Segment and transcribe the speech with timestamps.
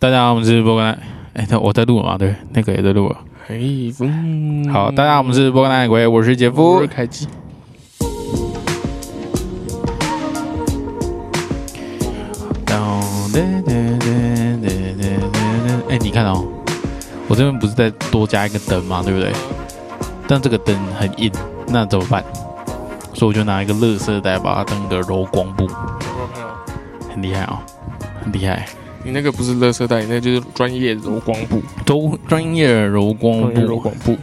[0.00, 0.98] 大家好，我们是波哥奈。
[1.34, 2.16] 哎，那我在录嘛？
[2.16, 3.18] 对，那个也在录了。
[3.46, 6.86] 嘿，嗯，好，大家好，我们是波哥奈鬼，我是杰我夫是。
[6.86, 7.28] 开机。
[15.90, 16.46] 哎，你看哦，
[17.28, 19.02] 我这边不是再多加一个灯嘛？
[19.02, 19.30] 对不对？
[20.26, 21.30] 但这个灯很硬，
[21.66, 22.24] 那怎么办？
[23.12, 25.68] 所以我就拿一个乐色袋把它当个柔光布，
[27.12, 27.58] 很厉害哦，
[28.24, 28.66] 很厉害。
[29.04, 34.18] 你那个不是垃圾袋，你那个就是专业柔光布，都专业柔光布柔布，光布。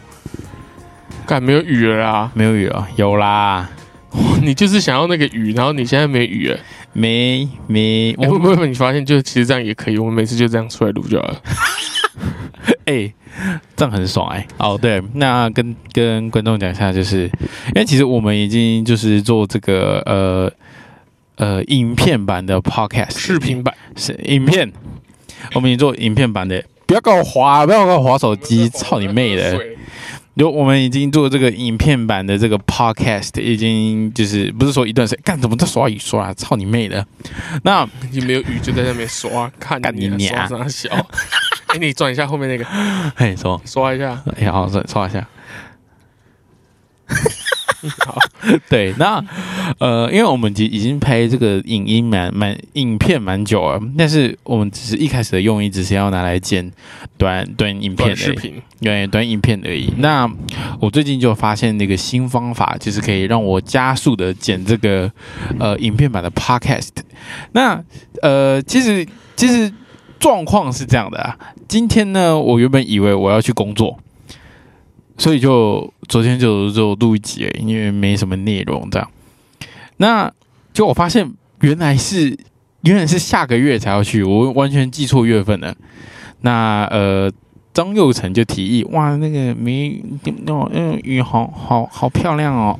[1.26, 2.32] 干没有雨了啦！
[2.34, 2.88] 没有雨啊？
[2.96, 3.70] 有啦，
[4.42, 6.58] 你就是想要那个雨，然后你现在没雨了。
[6.94, 9.98] 没没，我，会不会你发现，就其实这样也可以？
[9.98, 11.42] 我们每次就这样出来录就好了。
[12.86, 13.14] 哎、
[13.76, 20.52] 这样很爽哎、哦，对，那跟跟观众讲一下，就是因为其实我们已经就是做这个呃
[21.38, 24.72] 呃影片版的 podcast 视频版，是影片，
[25.56, 29.60] 我们已经做影片版的，不要给我滑，不要给我滑手机，操你妹的！
[30.38, 36.34] 就我们已经做这个影片版的这个 podcast，已经就是不是说一段时间，干怎么在刷雨刷啊？
[36.36, 37.04] 操你妹的！
[37.64, 41.08] 那有没有雨，就在那边刷，看干你你啊娘刷啥小？
[41.74, 42.64] 哎，你转一下后面那个，
[43.18, 44.22] 嘿说，刷一下。
[44.40, 45.28] 哎、好，刷刷一下。
[48.06, 48.18] 好，
[48.70, 49.24] 对，那
[49.80, 56.72] 呃，因为我们已已经拍这个影音蛮蛮影片蛮久了，但是我们只是一开始的用意只是要拿来剪
[57.18, 59.94] 短短影片而已，短视频，对，短影片而已。
[59.98, 60.30] 那
[60.80, 65.12] 我最近就发现那个新方法，就是可以让我加速的剪这个
[65.60, 66.90] 呃影片版的 podcast。
[67.52, 67.84] 那
[68.22, 69.72] 呃，其实其实
[70.20, 74.00] 状况是这样的啊，今天呢，我原本以为我要去工作。
[75.18, 79.10] 所以就昨天就就录一集而已，因为没什么内容这样。
[79.98, 80.32] 那
[80.74, 81.32] 就我发现
[81.62, 82.38] 原来是
[82.82, 85.76] 原来是下个月才要去，我完全记错月份了。
[86.42, 87.32] 那呃，
[87.74, 90.02] 张佑成就提议，哇，那个没
[90.46, 92.80] 那嗯雨好好好漂亮哦。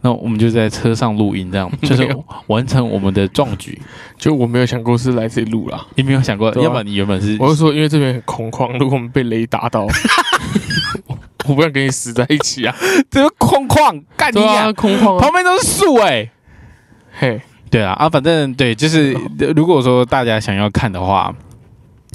[0.00, 2.06] 那我们就在车上录音，这样 就是
[2.46, 3.80] 完成我们的壮举。
[4.16, 5.84] 就我没有想过是来这里录啦。
[5.96, 9.86] 你没有想过，啊要不然你原本是我是说，因为这边很空旷，如果我们被雷打到，
[11.48, 12.74] 我不想跟你死在一起啊！
[13.10, 16.30] 这个空旷干你啊，呀，空旷啊，旁边都是树哎、
[17.18, 21.34] 嘿，对啊，啊，反正对，就是呃 如果说大家想要看的话，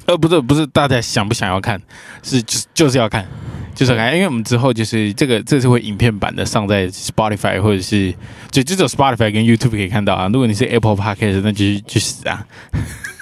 [0.05, 1.81] 呃，不是不是大家想不想要看，
[2.21, 3.25] 是就是就是要看，
[3.73, 8.13] 就是要看，因为我们之后就是这个这次会影片版的上在 Spotify 或者是
[8.51, 10.27] 就就只有 Spotify 跟 YouTube 可以看到啊。
[10.31, 12.45] 如果你是 Apple Podcast，那就去死啊！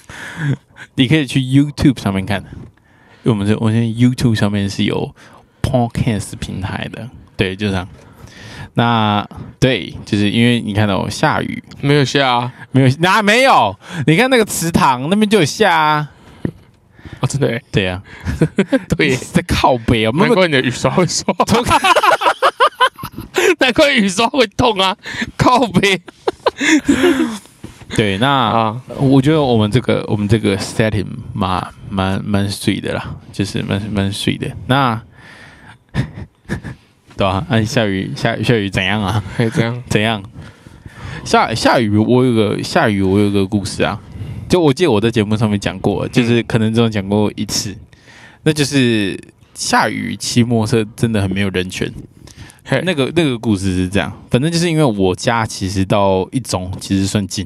[0.95, 2.41] 你可以去 YouTube 上面看，
[3.23, 5.13] 因为我们这我们现在 YouTube 上面是有
[5.61, 7.87] Podcast 平台的，对，就这样。
[8.73, 9.27] 那
[9.59, 13.77] 对，就是因为你看到下雨，没有下啊，没有，哪没有？
[14.07, 16.11] 你看那个池塘那边就有下啊。
[17.19, 18.01] 哦，真的欸，对呀、
[18.97, 21.25] 对， 在靠北啊，难怪你的雨刷会刷，
[23.59, 24.95] 难怪雨刷会痛啊，
[25.37, 26.01] 靠北
[27.95, 28.17] 对。
[28.17, 34.49] 那啊，我觉得我们这个我们这个 setting 蛮蛮蛮水的啦，就是蛮蛮水的。
[34.65, 34.99] 那
[37.17, 39.23] 对啊，按下雨下雨下雨怎样啊？
[39.35, 40.23] 还怎样，怎样？
[41.23, 43.99] 下下雨，我有个下雨，我有个故事啊。
[44.49, 47.75] 就我记得我在节目上面讲过，就是可能只有讲过一次，
[48.43, 49.17] 那就是
[49.53, 51.91] 下雨骑摩托车真的很没有人权。
[52.83, 57.45] 那个那个故事是这样，反正就是因为我家其实到一中其实算近，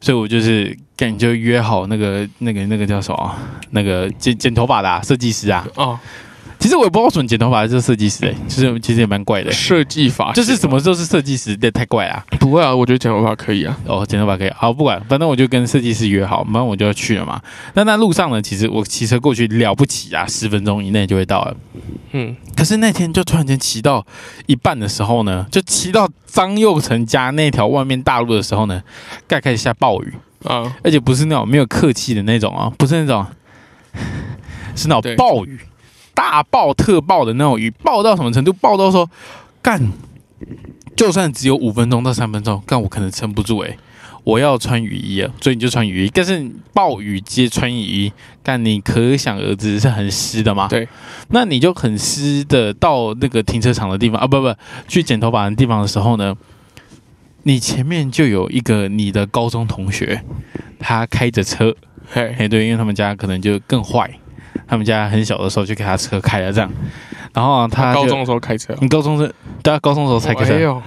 [0.00, 3.38] 所以我就是感觉约好那个那个那个叫什么啊，
[3.70, 5.66] 那个剪剪头发的啊设计师啊。
[5.74, 5.98] 哦，
[6.58, 12.24] 其实我也不知道为什么剪头发的是设计师、欸，就是其实也蛮怪的、设计法就是什么时候是设计师，这太怪了啊。
[12.40, 12.74] 不会啊？
[12.74, 17.40] 我觉得剪头发可以啊，哦，剪头发可以，好不管，反正我就跟设计师约好，反正我就要去了嘛。
[17.74, 21.56] 那那路上呢，其实我骑车过去了不起啊，十分钟以内就会到了。
[22.12, 24.04] 嗯，可是那天就突然间骑到
[24.46, 28.82] 一半的时候呢，就骑到张佑成家那条外面大路的时候呢，
[29.26, 30.14] 盖开始下暴雨，
[30.44, 33.26] 啊，而且不是那种没有客气的那种啊，不是那种，
[34.74, 35.58] 是那对种暴雨，
[36.16, 38.52] 大暴特暴的那种雨，暴到什么程度？
[38.54, 39.08] 暴到说
[39.60, 39.92] 干，
[40.96, 43.78] 就算只有五分钟到三分钟，干我可能撑不住诶、欸
[44.26, 46.10] 我要穿雨衣啊，所以你就穿雨衣。
[46.12, 50.66] 但是暴雨接穿雨衣，但你可想而知是很湿的嘛。
[50.66, 50.88] 对，
[51.28, 54.52] 那你就很湿的到那个停车场的地方啊，不不，
[54.88, 56.34] 去剪头发的地方的时候呢，
[57.44, 60.20] 你前面就有一个你的高中同学，
[60.80, 61.72] 他开着车，
[62.10, 64.10] 嘿，哎对，因为他们家可能就更坏，
[64.66, 66.70] 他们家很小的时候就给他车开了这样，
[67.32, 69.32] 然后啊他高中的时候开车，你高中是
[69.62, 70.82] 对啊，高中的时候才开车，哎呦，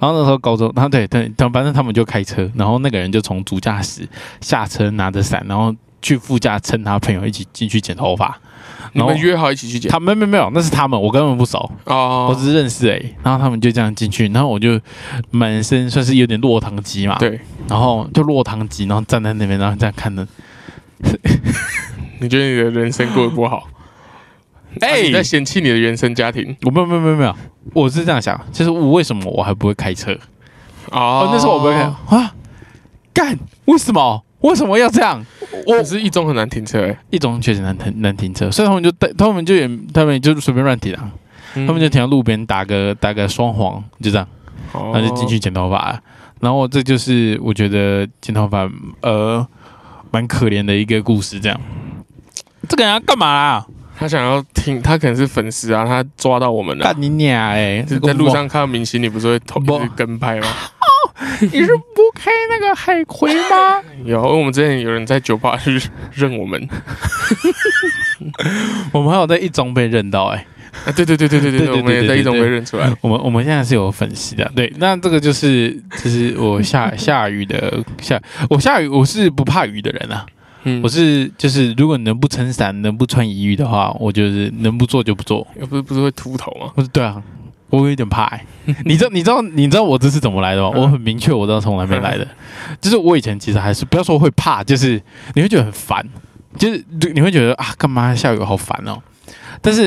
[0.00, 4.08] 然后那时候高中，然后对对，但反正他们就开车，然后那个人就从主驾驶
[4.40, 8.38] 下车拿着伞，然后去副驾趁他朋友一起进去剪头发。
[8.94, 9.90] 你们约好一起去剪？
[9.90, 12.26] 他没没没有，那是他们，我根本不熟，哦。
[12.30, 13.14] 我只是认识而已。
[13.22, 14.80] 然后他们就这样进去，然后我就
[15.30, 17.38] 满身算是有点落汤鸡嘛，，对，
[17.68, 20.26] 然后就落汤鸡，然后站在那边，然后这样看着，
[22.20, 23.68] 你觉得你的人生过得不好？
[24.80, 27.34] 哎、哎你在嫌弃你的原生家庭我没有没有没有没有，
[27.72, 30.12] 我是这样想，就是我为什么我还不会开车？
[30.90, 31.80] 哦哦，那时候我不会开
[32.16, 32.34] 啊，
[33.12, 34.24] 干，为什么？
[34.40, 35.24] 为什么要这样？
[35.66, 41.10] 我可是一中很难停车哎、一中确实难停难停车，所以他们就带他们就也他们就随便乱停啊，
[41.54, 44.28] 嗯他们就停到路边打个打个双黄，就这样，
[44.72, 46.00] 哦然后就进去剪头发了。
[46.40, 48.70] 然后这就是我觉得剪头发
[49.00, 49.44] 呃
[50.12, 51.60] 蛮可怜的一个故事，这样。
[52.68, 53.64] 这个人要干嘛
[53.98, 56.84] 他想要听他可能是粉丝啊他抓到我们了。
[56.84, 60.46] 干你娘诶在路上看到明星你不是会偷偷跟拍吗？
[61.40, 63.82] 你是不开那个海葵吗？
[64.06, 65.80] 有我们之前有人在酒吧是
[66.14, 66.60] 认我们。
[68.92, 70.44] 我们还有在一中被认到诶
[70.94, 72.88] 对对对对对对我们也在一中被认出来。
[73.00, 74.50] 我们我们现在是有粉丝的。
[74.54, 75.72] 对那这个就是
[76.02, 80.24] 就是我下下雨的下我下雨我是不怕雨的人啊。
[80.64, 85.46] 嗯我是就是如果能不撑伞能不穿雨衣的话，我就是能不做就不做。
[85.58, 86.72] 又不是不是会秃头吗？
[86.74, 87.22] 不是对啊，
[87.70, 88.44] 我有点怕、欸。
[88.84, 90.70] 你知道你知道你知道我这是怎么来的吗？
[90.74, 92.26] 嗯我很明确我知道从哪边来的，
[92.80, 95.00] 就是我以前其实还是不要说会怕，就是
[95.34, 96.06] 你会觉得很烦，
[96.56, 96.84] 就是
[97.14, 99.00] 你会觉得啊干嘛下雨好烦哦。
[99.62, 99.86] 但是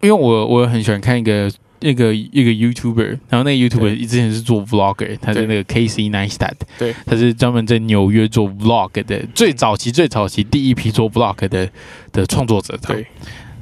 [0.00, 1.50] 因为我我很喜欢看一个。
[1.80, 11.68] 一个一个 YouTuber，然后那个 YouTuber 之前是做 Vlogger，他是那个 Casey Neistat，对，他是专门在纽约做 Vlog 的，最早期最早期第一批做 Vlog 的
[12.12, 13.06] 的创作者，对，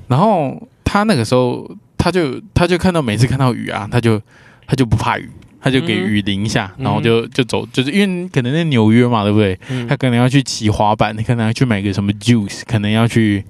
[0.08, 4.20] 然后他那个时候，他就他就看到每次看到雨啊，他就
[4.66, 5.28] 他就不怕雨，
[5.60, 9.58] 他就给嗯雨淋一下，嗯然后就就走，就是因为可能在纽约嘛，对不对？
[9.68, 9.86] 嗯。
[9.88, 13.44] 他可能要去骑滑板，可能要去买个什么 juice，可能要去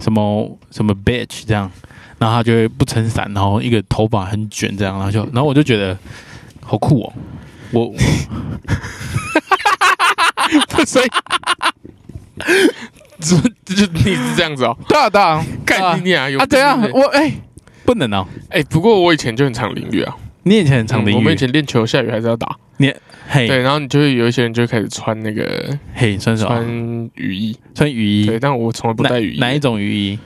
[0.00, 1.70] 什么什么 bitch 这样，
[2.24, 5.94] 然后他就会不撑伞，然后一个头发很卷这样，然后就 然后我就觉得
[6.62, 7.12] 好酷哦，
[7.70, 7.88] 我
[10.78, 11.08] 我所以，
[13.20, 13.36] 就
[13.74, 15.44] 就你是这样子哦，对啊对啊。
[15.66, 17.30] 干你啊，有啊，怎样我哎、
[17.84, 22.56] 不能哦，哎，不过我以前就很常淋雨啊，你以前很常淋雨，嗯我们以前练球下雨还是要打，
[23.26, 26.48] 嘿对，然后你就会有一些人就会开始穿那个嘿穿什么？
[26.48, 30.18] 穿雨衣，穿雨衣，对，但我从来不带雨衣，哪哪一种雨衣？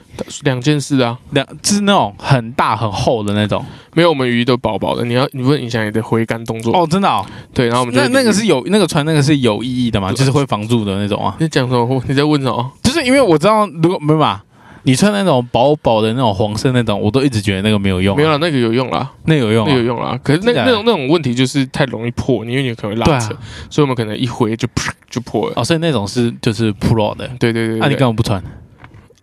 [0.43, 7.25] 两件事啊，两就是那种很大很厚的那种没有我们雨衣都薄薄的，你要你不会影响你的挥杆动作，哦，真的哦。
[7.53, 11.35] 对，然后我们就那那个是有那个穿那个是有意义的嘛，就是会防住的那种啊。
[11.39, 12.03] 你讲什么？
[12.07, 12.71] 你在问什么？
[12.83, 14.41] 就是因为我知道，如果没有嘛，
[14.83, 19.83] 你穿那种薄薄的那种黄色那种，我都一直觉得那个没有用啊，没有了，那个有用啦，那有用啊那有。
[19.83, 20.19] 用啦。
[20.23, 23.35] 可是那那种那种问题就是太容易破，因为你可能会对啊拉扯，
[23.69, 25.53] 所以我们可能一挥就噗就破了。
[25.55, 28.41] 哦，所以那种是就是 pro 的，对对对那你，干嘛不穿？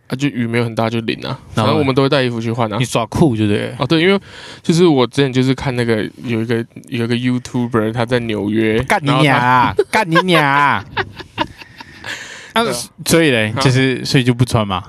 [0.08, 2.84] 啊就雨没有很大就淋啊，然后反正我们都会带衣服去换啊你。
[2.84, 3.76] 耍酷就对了。
[3.78, 4.16] 啊，对，因为
[4.62, 9.74] 就是我之前就是看那个有一个有一个 YouTuber 他在纽约，干你娘啊！
[9.90, 10.84] 干你娘啊！
[12.52, 14.80] 啊 对啊，所以嘞，啊就是所以就不穿嘛，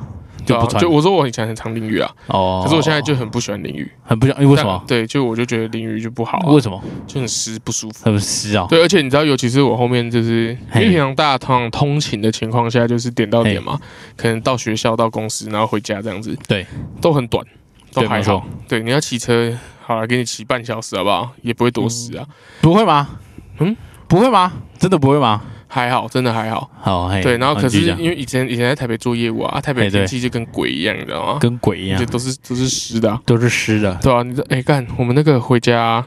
[0.48, 0.82] 就对啊不穿。
[0.82, 3.92] 就我说我以前很常淋雨啊，哦，可是我现在就很不喜欢淋雨。
[4.04, 4.82] 很不想，因为为什么？
[4.88, 6.82] 对，就我就觉得淋雨就不好啊为，什么？
[7.06, 8.06] 就很湿不舒服。
[8.06, 8.66] 很湿啊。
[8.70, 13.78] 对，而且你知道，尤其是我后面就是，因为平常大家通常通勤的情况下，就是点到点嘛，
[14.16, 16.66] 可能到学校、到公司，然后回家这样子，对，
[17.02, 17.46] 都很短，
[17.94, 18.46] 都还好。
[18.68, 21.32] 对，你要骑车，好了，给你骑半小时好不好？
[21.42, 22.26] 也不会多湿啊，
[22.62, 23.20] 不会吗？
[23.60, 23.76] 嗯，
[24.08, 24.54] 不会吗？
[24.78, 25.42] 真的不会吗？
[25.68, 26.70] 还好，真的还好。
[26.82, 31.38] 好，嘿，对，然后可是因为以前以前在台北做业务啊，啊台北天气就跟鬼一样，你知道吗？
[31.40, 36.04] 跟鬼一样就，都是都是湿的啊，都是湿的，对啊，你这哎干，我们那个回家，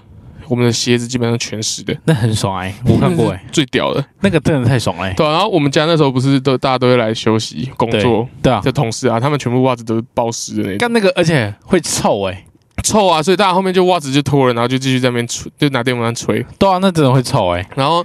[0.49, 4.05] 我们的鞋子基本上全湿的，那很爽哎，我看过哎，最屌的。
[4.21, 5.13] 那个真的太爽了哎。
[5.13, 12.45] 对啊，然后我们家那时候不是都大家都会来休息工作对啊，的同事啊，他们全部袜子都是包湿的那种，干那个而且会臭哎，
[12.83, 13.23] 臭啊！
[13.23, 16.45] 所以大家后面就袜子就脱了，然后就继续在那边吹，就拿电风扇吹。
[16.59, 17.69] 对啊，那真的会臭哎。
[17.77, 18.05] 然后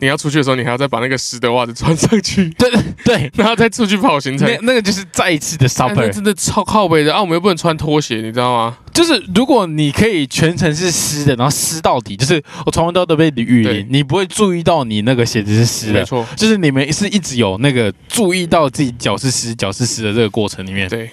[0.00, 2.70] 你要出去的时候，你还要再把那个湿的袜子穿上去， 对
[3.04, 4.48] 对，然后再出去跑行程。
[4.48, 7.20] 那那个就是再一次的哎那 supper，真的超靠背的啊！
[7.20, 8.78] 我们又不能穿拖鞋，你知道吗？
[8.92, 20.88] 就是如果你可以全程是湿的，然后湿到底，就是我从头到尾都被雨对淋，你不会注意到你那个鞋子是湿的，没错，就是你们是一直有那个注意到自己脚是湿、脚是湿的这个过程里面。
[20.88, 21.10] 对，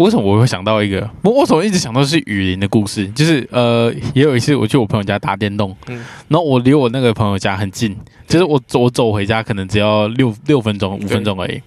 [0.00, 1.08] 为什么我会想到一个？
[1.22, 3.06] 我为什么一直想到是雨林的故事？
[3.08, 5.96] 就是呃，也有一次我去我朋友家打电动，嗯
[6.28, 7.94] 然后我离我那个朋友家很近，
[8.26, 11.60] 就是我走我走回家可能只要六六分钟、五分钟而已。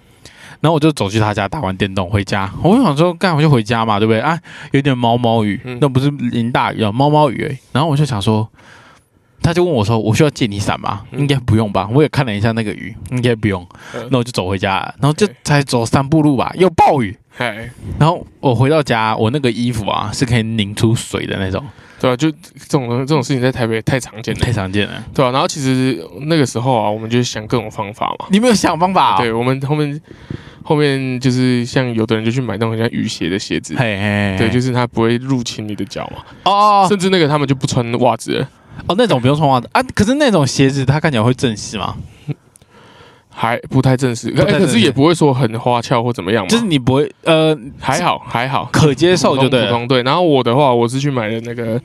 [0.60, 4.18] 然后我就走去他家打完电动回家，我就想说干我就回家嘛，对不对？
[4.18, 4.36] 啊，
[4.72, 7.56] 有点毛毛雨，嗯那不是淋大雨啊，毛毛雨。
[7.70, 8.48] 然后我就想说，
[9.42, 11.88] 他就问我说：“我需要借你伞吗？”嗯应该不用吧。
[11.92, 13.64] 我也看了一下那个雨，应该不用。
[13.94, 17.16] 嗯那我就走回家，然后就才走三步路吧，又暴雨。
[17.38, 21.64] 哎，然后我回到家，我那个衣服啊是可以拧出水的那种，
[22.00, 22.38] 对啊，就这
[22.68, 25.04] 种这种事情在台北太常见了太，常见了。
[25.12, 28.26] 对啊，然后其实那个时候啊，我们就想各种方法嘛。
[28.30, 29.18] 你没有想方法、哦？
[29.18, 30.00] 对，我们后面
[30.62, 36.22] 后面就是像有的人就去买那种像雨鞋的鞋子，嘿嘿，对，就是是它不会入侵你的脚嘛。
[36.44, 38.48] 哦哦甚至那个他们就不穿袜子了，
[38.86, 39.82] 哦，那种不用穿袜子啊。
[39.94, 41.96] 可是那种鞋子它看起来会正式吗？
[43.36, 49.66] 还不太正式，可是也不会说很花俏或怎么样嘛，就是你不会呃还好还好，可接受就对了。
[49.66, 50.02] 普通对。
[50.04, 51.80] 然后我的话，我是去买了那个，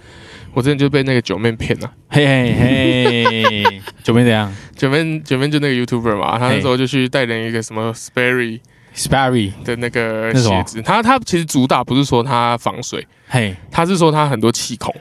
[0.53, 1.91] 我之前就被那个九妹骗了。
[2.09, 14.93] 嘿嘿嘿，九妹怎样 九妹九妹就那个 YouTuber 嘛，他那时候就去代言一个什么 Sperry？Sperry，的那个鞋子，他他其实主打不是说它防水，嘿，他是说它很多气孔，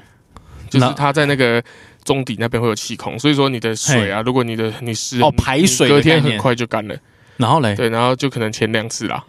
[0.71, 1.63] 就是那它在那个
[2.09, 6.97] 中底那边会有气孔，所以说你的水啊，如果你的你湿哦排水隔天很快就干了，
[7.37, 9.23] 然后嘞，对，然后就可能前两次啦，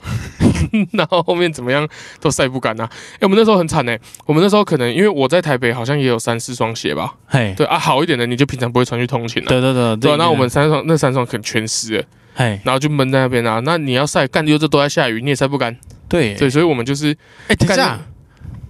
[0.94, 1.86] 然后后面怎么样
[2.22, 12.04] 都晒不干呐、哎、我们那时候很惨呢、我们那时候可能因为我在台北好像也有三四双鞋吧，嘿，对啊，好一点的你就平常不会穿去通勤了、对对对对啊，那我们三双那三双可能全湿了，
[12.36, 13.60] 嘿，然后就闷在那边啊。
[13.66, 15.76] 那你要晒干，又这都在下雨，你也晒不干。
[16.08, 16.34] 对。
[16.36, 17.16] 对，所以我们就是
[17.48, 18.00] 哎，等一下，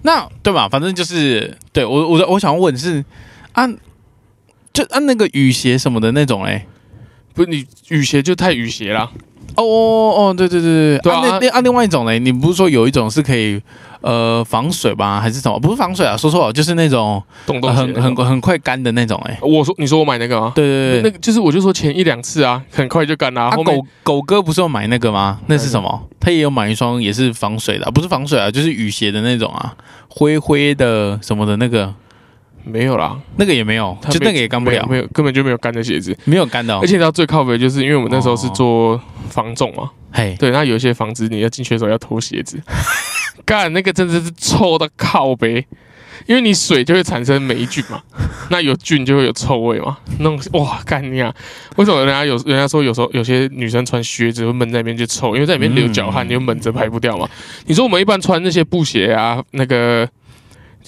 [0.02, 0.68] 那对吧？
[0.68, 3.04] 反正就是对我我我想问是
[3.52, 3.76] 按
[4.72, 6.66] 就按那个雨鞋什么的那种哎。
[7.32, 9.08] 不是你雨鞋就太雨鞋啦，
[9.54, 13.58] 哦哦哦，对对对对对啊那那按另外一种嘞，你不是说有一种是可以
[14.00, 15.58] 呃防水吧，还是什么？
[15.60, 19.38] 不是防水啊，说错了，就是那种、很很很快干的那种哎。
[19.42, 20.52] 我说你说我买那个吗？
[20.56, 25.38] 对对对那个就是我就说前一两次啊，很快就干啦、啊，后面狗狗哥不是有买那个吗？
[25.46, 26.08] 那是什么？
[26.18, 29.72] 他也有买一双也是防水的啊、不是防水啊，就是雨鞋的那种啊，
[30.08, 31.94] 灰灰的什么的那个，
[32.64, 36.16] 没有啦，那个也没有，就那个也干不了，没有根本就没有干的鞋子。
[36.24, 36.86] 没有干的、哦而。
[36.86, 42.60] 且你知道最靠北就是因为我们那时候是做防重嘛，嘿，对，那有一些房子你要进去的时候要脱鞋子，
[43.44, 45.66] 干那个真的是臭到靠北，
[46.26, 48.02] 因为你水就会产生霉菌嘛，
[48.50, 51.34] 那有菌就会有臭味嘛，那种哇干你啊！
[51.76, 57.28] 为什么人家有人家说有时候有些女生穿靴子会闷在那边就臭，因为在里面流脚汗，嗯你就闷着排不掉嘛。
[57.66, 60.08] 你说我们一般穿那些布鞋啊，那个。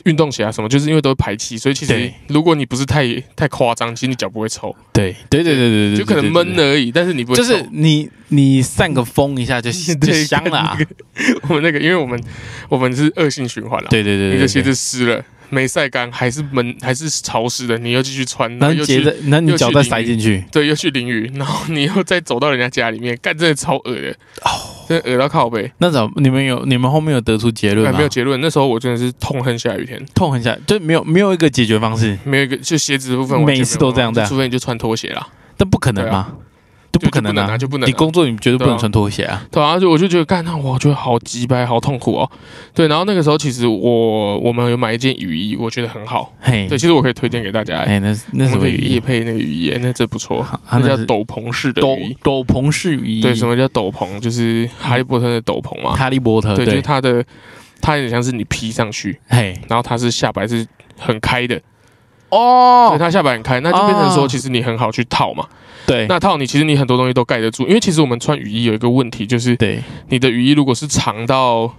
[0.05, 2.15] 运动鞋啊，什么，就是因为都会排气，所以其实对。
[2.29, 3.07] 如果你不是太
[3.37, 7.55] 太夸张，其实你脚不会臭，对对对对对对，就可能闷的，而已，但是你不会就臭。
[7.57, 10.79] 是你你散个风一下就 就对香了、啊。
[11.49, 12.21] 我们那个，因为我们
[12.69, 24.11] 我们是恶性循环了，对对对对，对你的鞋子湿了，没晒干，还是闷，还是潮湿的，你又继续穿，然然后又去后接着，然后你脚再塞进去，对，又去淋雨， 然后你又再走到人家家里面，干真的超恶的，
[24.45, 24.49] 哦，
[24.89, 25.71] 真的恶到靠背。
[25.77, 27.99] 那怎么你们有你们后面有得出结论哎，吗？
[27.99, 28.41] 没有结论。
[28.41, 35.29] 那时候我真的是痛恨下雨天，痛恨下，就没有没有一个解决方式，没有一个就鞋子的部分每次都这样除非你就穿拖鞋啦。
[35.59, 36.33] 但不可能嘛，
[36.93, 39.43] 都不可能就就不能啊就不能啊你工作你绝对不能穿拖鞋啊。
[39.51, 42.31] 对啊，就我就觉得干，那我觉得好鸡掰，好痛苦哦。
[42.75, 46.33] 对，然后那个时候其实我我们有买一件雨衣，我觉得很好。
[46.39, 47.79] 嘿，对，其实我可以推荐给大家。
[47.79, 49.01] 哎，那是那我们可什么雨衣？
[49.01, 52.17] 配那个雨衣，哎那这不错，啊那叫斗篷式的斗雨衣。
[52.23, 54.21] 斗篷式雨衣，对，什么叫斗篷？
[54.21, 55.95] 就是哈利波特的斗篷嘛。
[55.97, 56.55] 哈利波特？
[56.55, 57.25] 对，就是对，它的，
[57.81, 60.67] 它有点像是你披上去，嘿，然后它是下摆是
[60.99, 61.61] 很开的，
[62.33, 62.89] 哦。
[62.91, 64.13] 对，，它下摆很开，那就变成哦。
[64.15, 65.47] 说，其实你很好去套嘛。
[65.87, 69.81] 对，那套你其实你很多东西都盖得住，因为其实我们穿雨衣有一个问题，就是对。
[70.09, 71.73] 你的雨衣如果是长到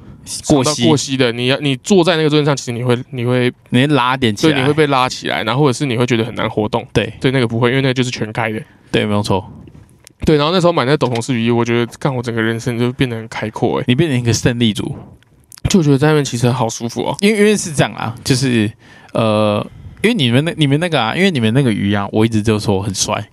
[0.48, 0.88] 过膝。
[0.88, 6.86] 过膝的，你要你坐在那个桌子上，其实你会你会你拉点起来，对你会被拉起来，然后或者是你会觉得很难活动。
[6.94, 7.12] 对。
[7.20, 8.62] 对，那个不会，因为那个就是全开的。
[8.92, 9.50] 对，没有错，
[10.26, 14.96] 对，然后那时候买那个斗篷式雨衣，我觉得干我整个人生就变得很开阔，哎，你变成一个胜利组，
[15.70, 17.16] 就觉得在那边骑车好舒服哦。
[17.22, 18.72] 因为因为是这样啊，就是
[19.14, 19.66] 呃，
[20.04, 23.30] 因为你们那你们那个啊，因为你们那个鱼啊，我一直就说很帅，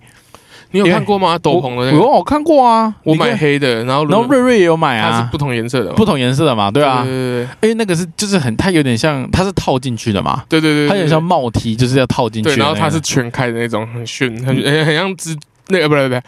[0.71, 1.37] 你有看过吗？
[1.37, 12.55] 斗篷的那个，我我看过啊，我买，黑的，然后然后瑞瑞也有买啊，它是不同颜色的，不同颜色的嘛，对啊，对对因为那个是就是很，它有点像，它是套进去的嘛，对对对，它有点像帽 T，就是要套进去。
[12.55, 15.37] 然后它是全开的那种，很炫，很嗯很很像蜘
[15.69, 16.23] 那个不是不是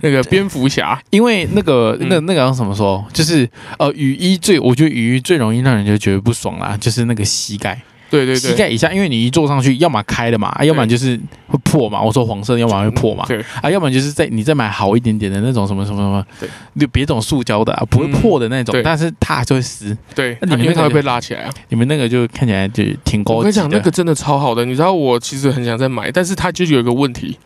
[0.00, 2.08] 那个蝙蝠侠，因为那个嗯。
[2.08, 7.80] 那个那个要怎么说，就是呃雨衣最，我觉得雨衣最容易让人就觉得不爽啦，就是那个膝盖，
[8.12, 12.02] 对对对，膝盖以下，因为你一坐上去，要么开了嘛，啊，要么就是会破嘛。
[12.02, 19.96] 我说黄色，要么会破嘛，对啊，要不然就是在你再买好一点点的那种什么什么什么，对，就别种塑胶的、啊，不会破的那种，对但是它还是会撕。
[20.14, 21.50] 对，那你们那个因为它会被拉起来啊。
[21.70, 23.38] 你们那个就看起来就挺高级的。
[23.38, 27.38] 我跟你讲，那个真的超好的，你知道我其实很想再买，但是它就有一个问题，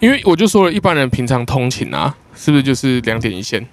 [0.00, 3.64] 因为我就说了，一般人平常通勤啊，是不是就是两点一线？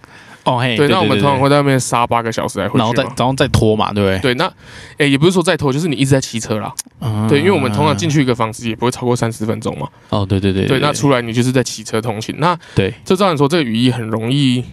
[0.48, 3.04] 哦嘿，对，那我们通常会，在那边杀八个小时来回然后再。
[3.04, 4.20] 然后再拖嘛，对不对？
[4.20, 4.52] 对，那
[4.98, 6.74] 诶、也不是说再拖，就是你一直在骑车啦。
[7.02, 9.88] 嗯对，因为我们通常进去一个房子也不会超过三十分钟嘛。
[10.10, 14.64] 哦，对对对对，那出来你就是在骑车通勤，那对，这照理说这个雨衣很容易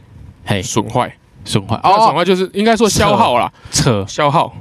[0.44, 1.12] 嘿，损坏。
[1.46, 4.54] 损坏哦，损哦，坏就是应该说消耗啦，扯消耗。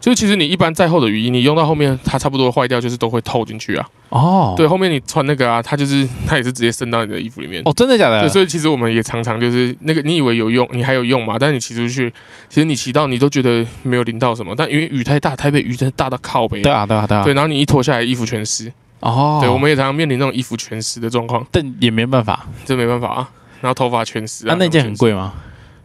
[0.00, 3.86] 就是其实你一般再厚的雨衣，你用到后面它差不多坏掉，就是都会透进去啊。
[4.08, 7.62] 哦，对，后面你穿那个啊，它就是它也是直接渗到你的衣服里面。
[7.66, 8.28] 哦，真的假的对，？
[8.30, 11.36] 所以其实我们也常常就是那个，你以为有用，你还有用嘛？
[11.38, 12.10] 但是你骑出去，
[12.48, 16.62] 其实你骑到你都觉得没有淋到什么，但因为雨太大，台北雨真的大到靠北。
[16.62, 18.72] 对啊，对啊，对啊，对，然后你一脱下来，衣服全湿。
[19.00, 22.46] 哦，对，我们也常常面临那种衣服全湿的状况，但也没办法。
[22.64, 23.30] 这没办法啊。
[23.60, 24.52] 然后头发全湿啊。
[24.52, 25.34] 啊，那件很贵吗？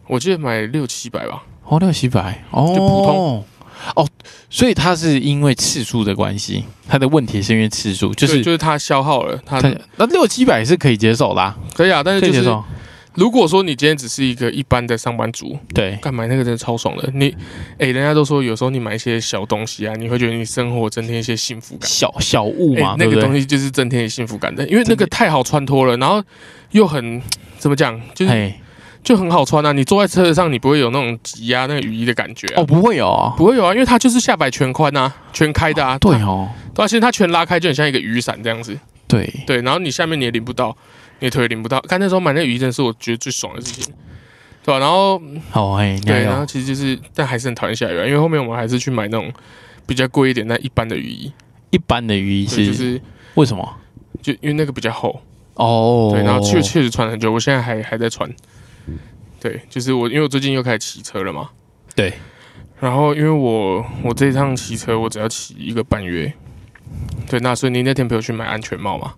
[0.06, 1.42] 我记得买六七百吧。
[1.64, 3.44] 哦，六七百，哦，就普通
[3.94, 4.06] 哦，
[4.50, 12.64] 所以它是因为次数的关系，它的问题是因为次数，就是就是它消耗了，它它那六七百是可以接受啦、啊，可以啊，但是就是可以接受。
[13.14, 17.10] 如果说你今天只是一个一般的上班族，对，干买那个真的超爽的。
[17.14, 17.34] 你，
[17.78, 21.88] 哎、人家都说有时候你买一些小东西啊，你会觉得你生活增添一些幸福感。
[21.88, 23.18] 小小物哎、嘛，那个？
[23.22, 26.22] 东西就是增添幸福感的，因为那个太好穿脱了，然后
[26.72, 27.22] 又很
[27.58, 28.60] 怎么讲，就是哎，
[29.06, 29.70] 就很好穿啊。
[29.70, 32.54] 你坐在车子上，你不会有那种挤压那个雨衣的感觉、啊。
[32.60, 35.92] 哦，不会有啊，不会有啊，因为它就是下摆全宽啊，全开的啊。
[35.92, 38.76] 它，对哦，对啊，其实它全拉开就很像一个雨伞这样子。
[39.06, 40.76] 对，对，然后你下面你也淋不到，
[41.20, 41.80] 你的腿也淋不到。
[41.82, 43.94] 看那时候买那个雨衣真的是我觉得最爽的事情，
[44.64, 49.32] 对吧、然后好哎，对，然后其实就是，但还是很讨厌下雨啊，因为后面我们还是去买那种
[49.86, 51.32] 比较贵一点但一般的雨衣，
[51.70, 53.00] 一般的雨衣是，就是是
[53.34, 53.76] 为什么？
[54.20, 55.22] 就因为那个比较厚，
[55.54, 58.28] 哦，对，然后确确实穿很久，我现在还还在穿。
[59.40, 61.50] 对，就是我，因为我最近又开始骑车了嘛，
[61.94, 62.12] 对，
[62.80, 66.32] 然后因为我我这一趟骑车我只要骑一个半月，
[67.28, 69.14] 对，那所以你那天陪我去买安全帽嘛，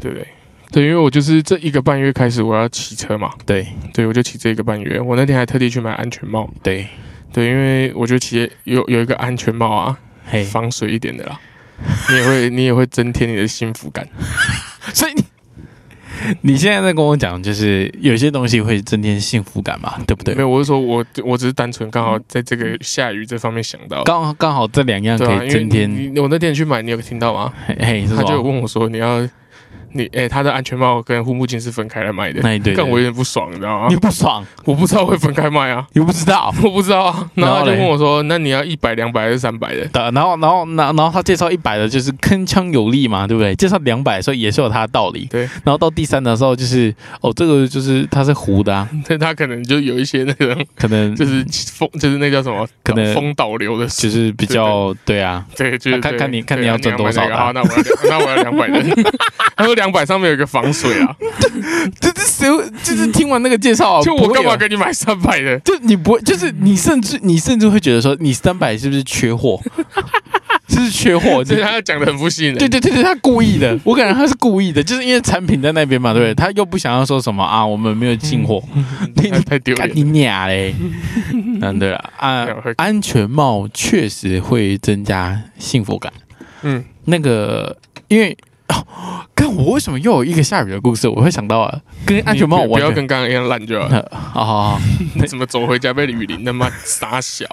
[0.00, 0.26] 对不对？
[0.72, 3.66] 对，因为我就是这一个半月开始我要骑车嘛，对。
[3.92, 6.88] 对，我就骑这一个半月，我那天还特地去买安全帽，对，
[7.32, 9.96] 对，因为我觉得骑有有一个安全帽啊，
[10.26, 11.40] 嘿，防水一点的啦，
[12.10, 14.08] 你也会你也会增添你的幸福感。
[14.92, 15.23] 所以你
[16.42, 20.42] 你现在在跟我讲，就是有些东西会增添幸福感嘛，对不对没？
[20.42, 27.52] 有，我是说我我只是单纯刚好在这个下雨这方面想到，刚刚好这两样可以增添，我那天去买，你有听到吗？
[27.66, 29.26] 嘿嘿，他就有问我说你要
[29.94, 33.96] 你哎、他的安全帽跟护目镜是分开来卖的，那一对的但我有点不爽，你知道吗你？
[33.96, 36.52] 不爽， 我不知道会分开卖啊，你不知道。
[36.62, 37.30] 我不知道啊。
[37.34, 39.84] 然后他就问我说，那你要一百、两百还是三百的？
[39.86, 43.54] 的，然后然后然后然后他介绍一百的，就是铿锵有力嘛，对不对？
[43.54, 58.82] 介绍两百的时候也是有他的道理，对，然后到第三的时候就是哦，这个就是它是糊的啊， 但他可能就有一些那个可能就是风，就是那叫什么，可能风导流的，就是比较对啊，对，就是看看你看你要赚多少的啊好，那我要那我要两百的。
[59.56, 61.16] 他说两百上面有一个防水啊，
[62.00, 62.48] 这 这谁
[62.82, 65.58] 就是听完那个介绍啊，就我干嘛给你买三百的？
[65.60, 69.60] 就你不会，就是你甚至你甚至会觉得说，你三百是不是缺货？
[70.66, 71.44] 是不是缺货？
[71.44, 72.58] 就是他讲的很不吸引人。
[72.58, 76.34] 对对对对，他故意的，我感觉他是故意的，就是因为产品在那边嘛，对不对？
[76.34, 78.62] 他又不想要说什么啊，我们没有进货，
[79.14, 80.48] 你太太丢脸你脸了。
[80.48, 80.74] 娘嘞！
[81.60, 86.12] 嗯，对了啊这样会，安全帽确实会增加幸福感。
[86.62, 87.76] 嗯，那个，
[88.08, 88.36] 因为
[88.68, 93.86] 哦，看我为什么又有一个下雨的故事，我会想到啊，跟安全帽你不完全要跟刚刚一样烂就好。
[93.88, 94.80] 呃好好好，
[95.14, 96.44] 你 怎么走回家被雨淋？
[96.44, 97.44] 他妈傻小。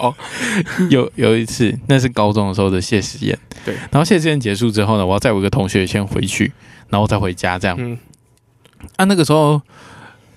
[0.89, 6.51] 有有一次，那是高中的时候的谢师宴，对，然后谢师宴结束之后呢，我要载我一个同学先回去，
[6.89, 7.75] 然后再回家这样。
[7.77, 7.97] 嗯，
[8.95, 9.61] 啊，那个时候，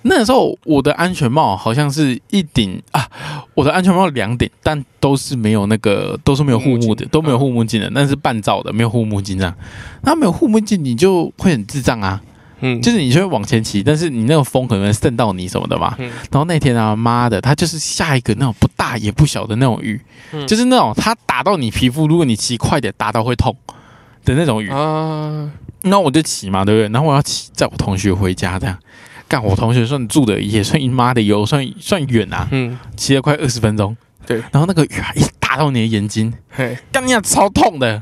[0.07, 3.09] 那时候我的安全帽好像是一顶啊，
[3.55, 9.53] 我的安全帽两顶，但都是没有那个，都是没有护护目镜，的都没有护目镜的，那是半罩的，没有护目镜这样。
[10.03, 12.21] 那没有护目镜，你就会很智障啊，
[12.59, 15.95] 嗯，就是你就会往前骑，但是你那个风可能会渗到你什么的嘛。
[15.97, 19.99] 嗯然后那天啊，妈的，它就是下一个那种不大也不小的那种雨，
[20.33, 23.55] 嗯就是那种它打到你皮肤，如果你骑快点，打到会痛
[24.23, 24.69] 的那种雨。
[24.69, 25.49] 啊，
[25.81, 26.93] 那我就骑嘛，对不对？
[26.93, 28.77] 然后我要骑载我同学回家，这样
[29.27, 29.43] 干。
[29.43, 33.95] 我同学算住的也 算妈的有算算远啊，嗯，骑了快二十分钟。
[34.25, 38.01] 对然后那个雨啊，一打到你的眼睛，嘿，干你俩超痛的，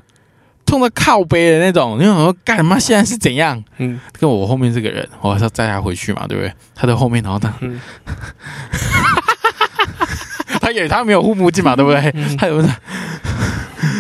[0.66, 1.98] 痛的靠背的那种。
[2.00, 2.80] 你想说干妈？
[2.80, 3.62] 现在是怎样？
[3.80, 6.54] 嗯跟我后面这个人，我是要载他回去嘛，对不对？
[6.74, 7.80] 他在后面，然后他嗯，
[10.62, 12.00] 他也他没有护目镜嘛， 对不对？
[12.16, 12.64] 嗯他有，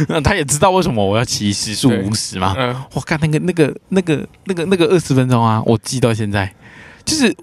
[0.08, 2.56] 那他也知道为什么我要骑时速对五十嘛。
[2.58, 6.54] 嗯，我看那个那个那个那个那个二十分钟啊，我记到现在，
[7.06, 7.36] 就是。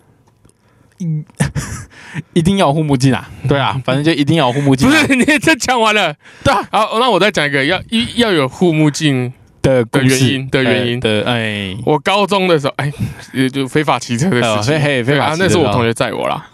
[0.98, 1.24] 一
[2.34, 3.26] 一定要护目镜啊！
[3.48, 4.90] 对啊， 反正就一定要护目镜、啊。
[4.90, 6.14] 不是， 你这讲完了。
[6.44, 12.92] 对啊，好，那我再讲一个，要一要有护目镜的的原因的原因呃的哎，我高中的时候，哎，
[13.32, 16.46] 也就非法骑车的哦事情，非嘿非法骑车那是我同学载我啦。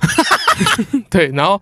[1.10, 1.60] 对，然后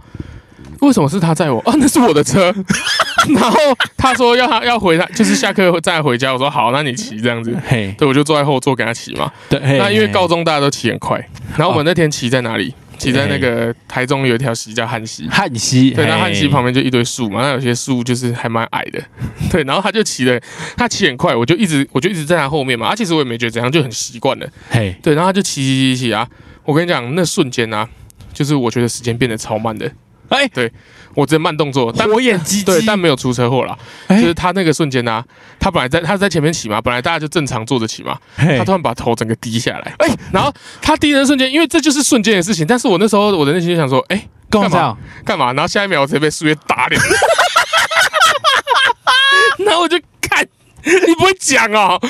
[0.84, 1.58] 为什么是他载我？
[1.60, 2.54] 啊，那是我的车。
[3.34, 3.58] 然后
[3.96, 6.32] 他说要他要回他，就是下课再回家。
[6.32, 7.56] 我说好，那你骑这样子。
[7.66, 9.32] 嘿，对，我就坐在后座给他骑嘛。
[9.48, 11.18] 对，那因为高嘿中大家都骑很快，
[11.56, 12.74] 然后我们那天骑在哪里？
[12.96, 15.26] 骑在那个台中有一条溪叫汉溪。
[15.28, 19.02] 汉溪，对，那嘿汉溪旁边就一堆树嘛，那有些树就是还蛮矮的，
[19.50, 20.40] 对，然后他就骑的，
[20.76, 26.26] 他骑很快，我就一直我就一直在他后面嘛，啊，其实我也没觉得怎样，就很习惯了，嘿，对，然后他就骑骑骑骑啊，
[26.64, 27.86] 我跟你讲，那瞬间啊，
[28.32, 29.90] 就是我觉得时间变得超慢的，
[30.28, 30.70] 哎，对
[31.14, 33.76] 我直接慢动作，但火眼金对，但没有出车祸啦，
[34.08, 34.20] 哎。
[34.20, 35.24] 就是他那个瞬间啊，
[35.60, 38.58] 他本来在他在前面骑嘛，本来大家就正常坐着骑嘛，嘿。
[38.58, 44.96] 他突然把头整个低下来，哎，然后他低的那瞬间，因为这就是瞬间的事情，但是我那时候我的内心就想说，哎，干嘛？
[45.24, 45.52] 干嘛？
[45.52, 47.00] 然后下一秒我直接被树叶打脸，
[49.64, 50.44] 然后我就看，
[50.84, 52.00] 你不会讲哦，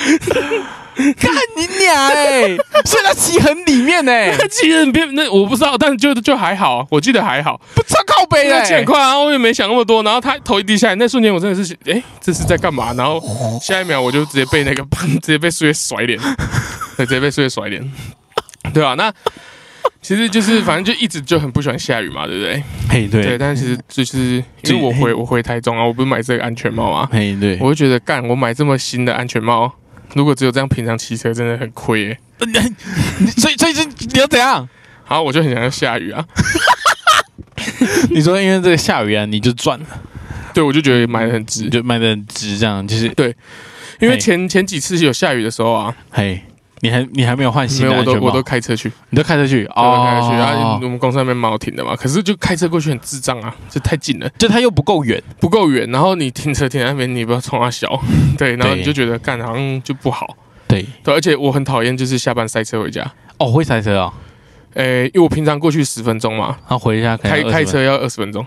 [1.19, 2.47] 干你娘哎，
[2.85, 10.01] 所以他骑很里面哎，他骑得很偏，那我不知道，但是就就还好，我记得还好，不超靠背那哎，骑很快啊，我也没想那么多。
[10.03, 12.93] 然后他头一低下来，那瞬间我真的是，哎，这是在干嘛？
[12.93, 13.21] 然后
[13.61, 14.83] 下一秒我就直接被那个
[15.21, 16.17] 直接被树叶甩脸，
[16.97, 17.91] 对，直接被树叶甩脸，
[18.73, 19.11] 对啊，那
[20.01, 22.63] 其实就是反正就一直就很不喜欢下雨嘛，对不对？
[22.87, 23.23] 嘿对。
[23.23, 29.71] 对，但是其实就是因为我回我回台中啊，我不是买这个安全帽啊，嘿对，我就觉得干，我买这么新的安全帽，
[30.15, 32.05] 如果只有这样平常骑车，真的很亏。
[32.07, 32.19] 耶。
[33.37, 34.67] 所以所以是你要怎样？
[35.07, 36.25] 好我就很想要下雨啊，
[38.09, 39.85] 你说因为这个下雨啊，你就赚了，
[40.51, 43.35] 对我就觉得买的很值，就买的很值，这样就是对
[43.99, 46.43] 因为前前几次有下雨的时候啊，嘿，
[46.85, 49.65] 你还你还没有换没新的安全帽有我都我都开车去，你都开车去？
[49.75, 57.99] 哦我开车去，然后哦我，们公司那边蛮好停的嘛，可是就开车过去很智障啊， 这太近了，就它又不够远，不够远，然后你停车停在那边，你不要冲它小，
[58.37, 60.35] 对，然后你就觉得干好像就不好，
[60.67, 64.13] 对，对，而且我很讨厌就是下班塞车回家，哦，会塞车啊，
[64.73, 68.45] 诶，因为我平常过去十分钟嘛，然后回家可能20分，开开车要二十分钟，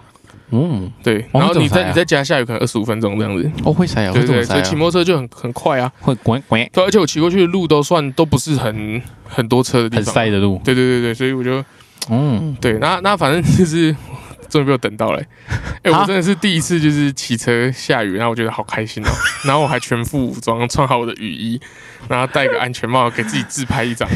[0.50, 6.68] 嗯，对，哦然后你在你在家下雨可能二十五分钟这样子，哦会塞啊，对对所以骑摩托车就很很快啊，会滚滚。
[6.72, 11.62] 对，而且我骑过去的路都算都不是很很多车的地方很方，塞的路，对对对对，所以我就
[12.11, 13.94] 嗯，对，那那反正就是
[14.48, 15.20] 终于被我等到了、
[15.82, 19.11] 哎、 啊我真的是第一次就是骑车下雨，然后我觉得好开心哦，
[19.44, 21.61] 然后我还全副武装，穿好我的雨衣，
[22.08, 24.08] 然后戴个安全帽，给自己自拍一张。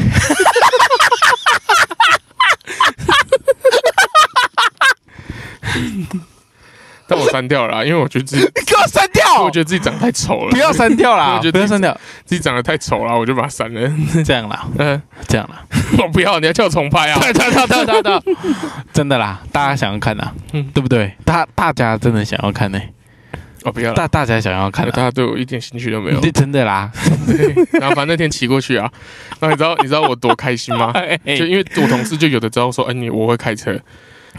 [7.05, 13.91] 但我删掉了啦，因为我觉得自己， 你给我删掉我觉得自己长得太丑了，不要删掉啦，我觉得不要删掉，自己长得太丑了，我就把它删了。
[14.23, 15.65] 这样啦， 嗯、这样啦，
[16.01, 17.19] 我不要，你要叫我重拍啊！
[17.19, 18.35] 对对对对对对，
[18.93, 21.13] 真的啦，大家想要看呐，嗯对不对？
[21.25, 22.79] 大大家真的想要看呢，
[23.63, 26.21] 我，不要，大大家想要看大啊，家对我一点兴趣都没有。
[26.21, 26.89] 对，真的啦，
[27.27, 28.89] 对，然后反正那天骑过去啊，
[29.41, 30.93] 然后你知道你知道我多开心吗？
[31.25, 33.77] 就就因为我同事就有的知道说，哎、你我会开车，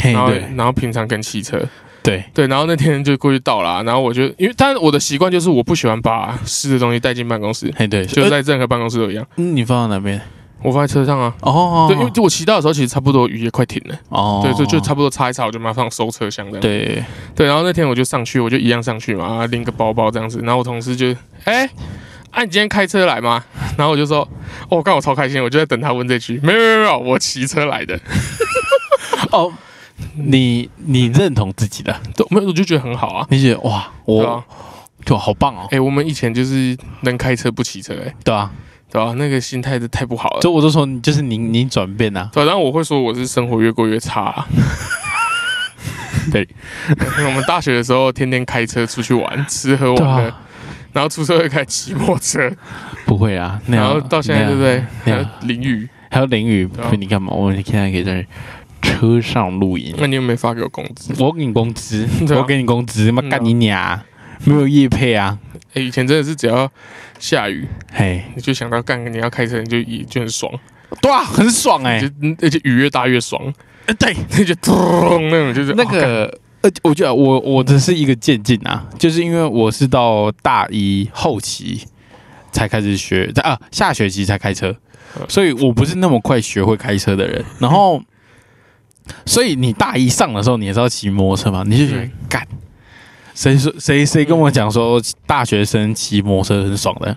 [0.01, 1.61] 然后然后平常跟骑车，
[2.03, 10.21] 对，对，然后那天就过去到了啊、然后我就因为，但我的习惯就是我不喜欢把湿的东西带进办公室，嘿对，就在任何办公室都一样，嗯你放到哪边？
[10.63, 11.35] 我放在车上啊。
[11.43, 16.61] 哦，对，因为就我骑到的时候，其实差不多雨也快停了，哦，对，就就差不多擦一擦，我就马上收车厢这样。
[16.61, 17.05] 对，
[17.37, 20.41] 对，然后那天我就上去，我就一样上去嘛，啊拎个包包这样子。
[20.43, 21.69] 然后我同事就，哎、
[22.31, 23.45] 啊，你今天开车来吗？
[23.77, 24.27] 然后我就说，
[24.71, 26.41] 哦，刚我超开心，我就在等他问这句。
[26.43, 28.01] 没有没有没有，我骑车来的。
[29.33, 29.53] 哦，
[30.17, 33.27] 你你认同自己的，对，没有，我就觉得很好啊。
[33.31, 34.43] 你觉得哇，我
[35.05, 35.67] 就好棒哦。
[35.71, 38.51] 哎、，我们以前就是能开车不骑车、哎，对啊，
[38.91, 40.41] 对啊、那个心态是太不好了。
[40.41, 44.47] 就我就说你就是你你转变呐，对，然后我会说我是生活越过越差、啊。
[46.33, 46.49] 对，
[47.27, 50.41] 我们大学的时候天天开车出去玩，吃喝玩乐，啊，
[50.93, 52.51] 然后出社会开始骑摩托车，
[53.05, 54.83] 不会啊，然后到现在对不对？
[55.05, 57.31] 还有淋雨，还有淋雨，不你干嘛？
[57.33, 58.27] 我现在可以在
[58.85, 61.13] 车上录音，那你有没有发给我工资？
[61.19, 64.01] 我给你工资， 我给你工资，妈干你娘！
[64.45, 65.39] 没有夜配啊，
[65.73, 66.71] 哎、以前真的是只要
[67.19, 70.53] 下雨，嘿，你就想到干，你要开车，你就也就很爽，
[71.01, 73.41] 对啊，很爽哎就，嗯而且雨越大越爽，
[73.99, 76.39] 对， 那就咚那种就是那个。
[76.61, 81.83] 呃，我觉得我我只是一个渐进啊，就是因为我是到大一后期
[82.53, 84.75] 才开始学，在啊下学期才开车，
[85.29, 87.45] 所以我不是那么快学会开车的人。
[87.59, 88.03] 然后，
[89.27, 92.47] 所以你大一上的时候，你也是要骑摩托车吗，你就觉得嗯干。
[93.35, 97.17] 谁说谁谁跟我讲说大学生骑摩托车很爽的？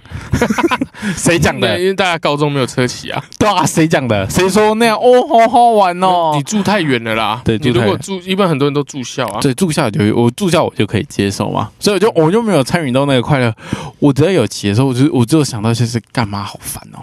[1.15, 1.78] 谁讲的，？
[1.80, 3.23] 因为大家高中没有车骑啊。
[3.38, 4.28] 对啊，谁讲的？
[4.28, 4.97] 谁说那样？
[4.97, 6.41] 哦，好好玩哦你。
[6.41, 7.39] 住太远了啦。
[7.45, 9.39] 对你如果住一般很多人都住校啊。
[9.39, 13.54] 对，住校就我住校我就可以接受嘛，所以我就我就没有参与到那个快乐。
[14.00, 17.00] 我只要有骑的时候，我就我就想到就是干嘛好烦哦，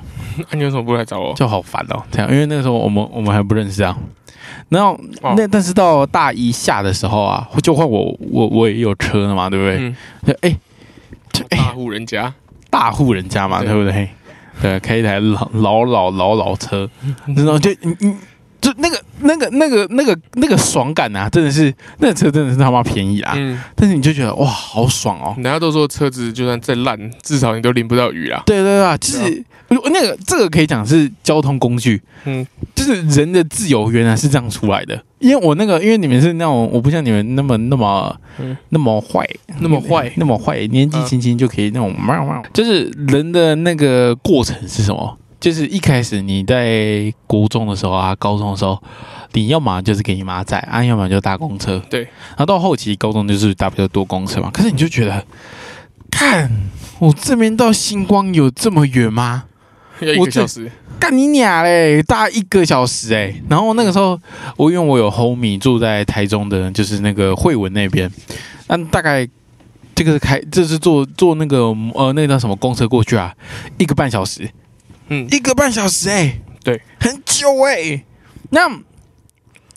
[0.50, 1.32] 那 你为什么不来找我？
[1.34, 3.96] 就好烦哦，这样，因为那个时候我们我们还不认识啊。
[4.68, 9.76] 然后哦那但是到大一下的时候啊，就换我我我也有车了嘛，对不对？
[9.78, 10.56] 嗯，就哎、
[11.50, 12.32] 大户人家。
[12.70, 14.08] 大户人家嘛，对对不对？
[14.60, 16.90] 对，开一台老老老老老车，
[17.26, 18.16] 然后就你你
[18.60, 23.34] 就那个那个那个那个那个爽感啊，真的是那个车真的是他妈便宜啊！
[23.36, 25.34] 嗯，但是你就觉得哇，好爽哦！
[25.36, 28.42] 人家都说车子就算再烂，至少你都淋不到雨啊。
[28.46, 29.44] 对对对啊，就是
[29.86, 35.02] 那个这个可以讲是交通工具，嗯，就是人的自由原来是这样出来的。
[35.18, 39.26] 因为我那个，因为你们是那种，我不像你们那么那么、嗯那么坏，
[39.60, 41.94] 那么坏那么坏，年纪轻轻就可以那种。
[42.52, 45.18] 就是人的那个过程是什么？
[45.40, 48.82] 就是一开始你在国中的时候啊，高中的时候，
[49.32, 51.82] 你要么就是给你妈载，啊，要么就搭公车。
[51.90, 54.50] 对，然后到后期高中就是搭比较多公车嘛。
[54.50, 55.24] 可是你就觉得，
[56.10, 56.50] 看
[56.98, 59.44] 我这边到星光有这么远吗？
[60.00, 60.70] 要一个小时。
[60.98, 62.02] 干你娘嘞！
[62.04, 64.18] 大一个小时哎、然后那个时候，
[64.56, 68.10] 我因为我有 homie 住在台中的，就是那个惠文那边，
[68.68, 69.28] 那大概
[69.94, 73.34] 这个开这是坐坐那个呃那个叫什么公车过去啊，
[73.76, 74.48] 一个半小时，
[75.08, 78.02] 嗯，一个半小时哎、对，很久哎、
[78.50, 78.70] 那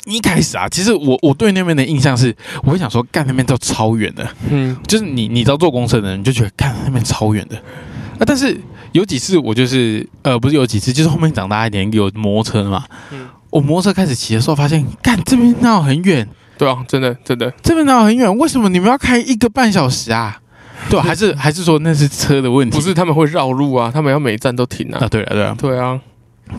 [0.06, 7.58] 一开始啊，其实我我对那边的印象是，我会想说，干那边都超远的，嗯，就是你你知道坐公车的人，你就觉得干那边超远的。
[7.58, 8.24] 啊。
[8.26, 8.58] 但是
[8.98, 12.84] 有几次我就是呃，不是有几次，就是后面长大一点有摩托车嘛。
[13.12, 18.38] 嗯我摩托车开始骑的时候，发现干这边哪有很远，对啊，真的真的，这边哪有很远？
[18.38, 20.42] 为什么你们要开一个半小时啊？
[20.92, 22.76] 对、还是还是说那是车的问题？
[22.76, 25.00] 不是他们会绕路啊，他们要每一站都停啊？
[25.02, 25.08] 啊。
[25.08, 26.00] 对啊对啊，对啊，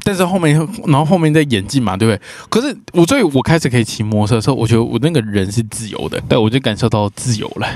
[0.02, 2.20] 但是后面然后后面在演进嘛，对不对？
[2.48, 7.68] 可是我所以我开始可以骑摩托车的时候，我觉得我那个人是自由的，对，我就感受到自由了。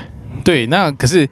[0.43, 1.29] 对，那可是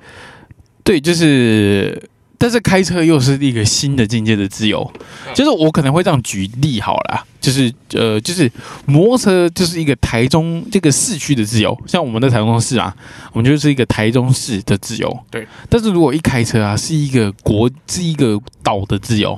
[0.83, 2.09] 对，就是。
[2.41, 4.91] 但是开车又是一个新的境界的自由，
[5.35, 8.51] 就是我可能会这样举例好了，就是呃，就是
[8.87, 12.95] 摩托车就是一个台中这个市区的自由，像我们的台中市啊，
[13.31, 15.19] 我们就是一个台中市的自由。
[15.29, 19.37] 对，但是如果一开车啊，是一个国是一个岛的自由，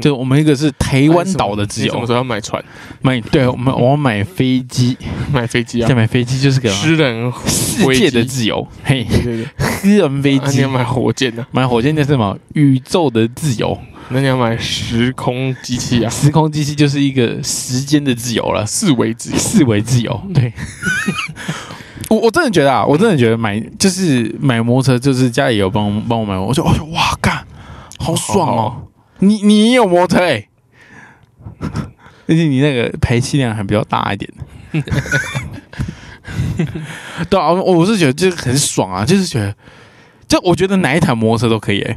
[0.00, 2.12] 就我们一个是台湾岛的自由你什么时。
[2.12, 2.62] 候要买船、
[3.02, 4.96] 买对，我们我要买飞机，
[5.32, 5.94] 买飞机啊再？
[5.94, 10.68] 买飞机就是个私人世界的自由，嘿，对对对，私人飞机那你要。
[10.68, 12.36] 买火箭呢、买火箭那是什么？
[12.54, 13.76] 宇宙的自由，
[14.10, 16.10] 那你要买时空机器啊？
[16.10, 18.64] 时空机器就是一个时间的自由了。
[18.66, 19.38] 四维自由。
[19.38, 20.20] 四维自由。
[20.34, 20.52] 对，
[22.10, 27.44] 我我真的觉得啊，我真的觉得买就是买摩托车，就是家里有帮帮我买，我就哎呦哇干，
[27.98, 28.82] 好爽哦！
[29.18, 30.46] 你你有摩托车哎、
[32.28, 34.30] 而且你那个排气量还比较大一点。
[37.30, 39.54] 对啊，我我是觉得这个很爽啊，就是觉得，
[40.28, 41.96] 就我觉得哪一台摩托车都可以哎、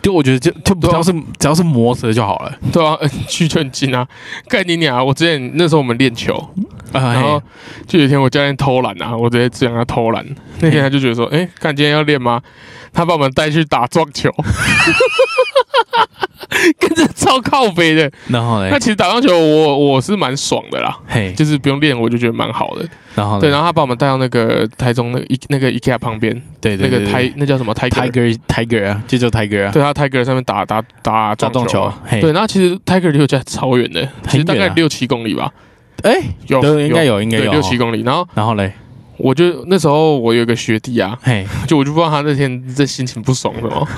[0.00, 4.06] 就我觉得就就只要是只要是摩托车就好了对啊，呃 去就很近啊。
[4.48, 5.02] 盖你啊！
[5.02, 6.34] 我之前那时候我们练球，
[6.92, 7.12] 啊。
[7.12, 7.42] 然后
[7.86, 10.24] 就有一天我教练偷懒啊，我直接这样他偷懒。
[10.60, 12.40] 那天他就觉得说，哎、看今天要练吗？
[12.92, 14.30] 他把我们带去打撞球，
[16.78, 18.10] 跟着超靠北的。
[18.28, 18.68] 然后嘞？
[18.70, 22.86] 那，其实打棒球我我是蛮爽的啦，嘿，就是不用练我就觉得蛮好的。
[23.14, 23.42] 然后嘞？
[23.42, 26.34] 对，然后他把我们带到那个台中那个 I 那个 IKEA 旁边。
[26.34, 28.36] 那个对对那个台那叫什么？Tiger。
[28.48, 35.52] Tiger 啊，就叫 Tiger 啊，对，他 Tiger 上面打打打打撞球对，然后其实 Tiger 离我家超远的，其实大概六七公里吧，
[36.02, 37.52] 哎，有应该有应该有。
[37.52, 38.02] 六七公里。
[38.02, 38.72] 然后然后嘞，
[39.16, 43.88] 我就那时候我有一个学弟啊，嘿，就我就不知道他那天这心情不爽什么，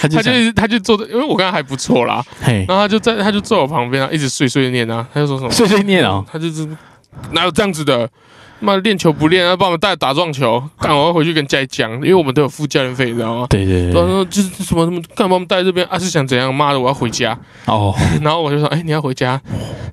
[0.00, 6.68] 他就想他就他就坐在，因为我刚刚还不错啦，嘿，然后他就在他就坐我旁边啊，一直碎碎念啊，他就说什么，碎碎念哦，他就是
[7.32, 8.08] 哪有这样子的。
[8.62, 13.46] 妈练球不练，他帮我们带打撞球，干我要回去跟家里讲，因为我们都有付教练费，你知道吗？
[13.50, 15.98] 对对对，然后说就是什么什么，干嘛我们带这边啊？
[15.98, 16.54] 是想怎样？
[16.54, 17.36] 妈的，我要回家。
[17.66, 19.40] 哦，然后我就说，哎、你要回家？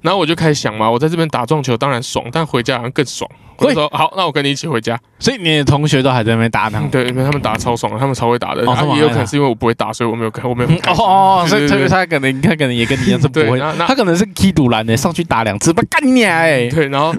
[0.01, 3.29] 然后我就开始想嘛，我在这边打撞球当然爽，但回家好像更爽。
[3.57, 4.97] 我说好，那我跟你一起回家。
[5.19, 6.81] 所以你的同学都还在那边打呢。
[6.89, 8.61] 对，因为他们打得超爽的，他们超会打的。
[8.61, 10.69] 哦他们啊、也有可能是因为我不会打，所以我没有跟，我没有。
[10.87, 10.95] 哦
[11.43, 16.69] 哦，所以所以对对对他可能他可能也跟你一样是不会他可能是踢赌篮的，上去打两次，不干你娘哎！
[16.69, 17.13] 对，然后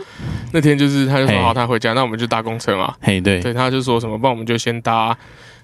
[0.52, 2.94] 那天就是他就说嘿好，他回家，那我们就搭公车嘛。
[3.00, 5.16] 嘿，对，对，他就说什么，不然我们就先搭，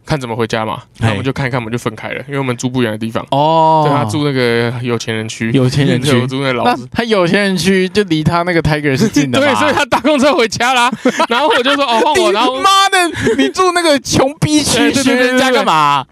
[0.05, 0.83] 看怎么回家嘛。
[0.99, 3.27] 那我们就看一看，我们就分开了，因为我们住不远的地方。
[3.31, 6.89] 哦，对他住那个有钱人区，有钱人 区我住那老子。
[6.93, 10.91] 他有钱人区就离他那个 Tiger 是近的 对，所以他搭公车回家啦。
[11.29, 12.99] 然后我就说哦，换我， 然后妈的，
[13.39, 16.07] 你住那个穷逼区，学人家干嘛？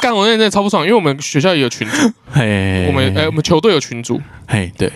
[0.00, 4.90] 干我那天真的超不爽，因为我们学校也有群主，嘿，我们哎我们球队有群主，嘿，对，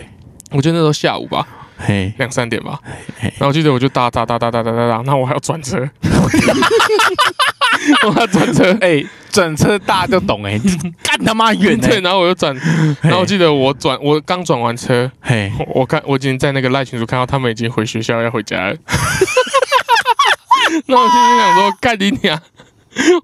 [0.51, 1.45] 我记得那时候下午吧，
[1.77, 2.79] 嘿，两三点吧，
[3.19, 3.31] 嘿。
[3.37, 5.77] 然后我记得我就搭搭搭搭搭搭搭搭，然后我还要转车，
[8.05, 10.59] 我还要转车，哎，转车大家都懂哎，
[11.03, 12.55] 干他妈远对，哎，然后我就转，
[13.01, 18.75] 然后我记得我转我刚转完车，嘿，我我看我已经在那个赖群主看到他们已经回学校要回家了，
[20.87, 22.39] 那我心里想说干你娘！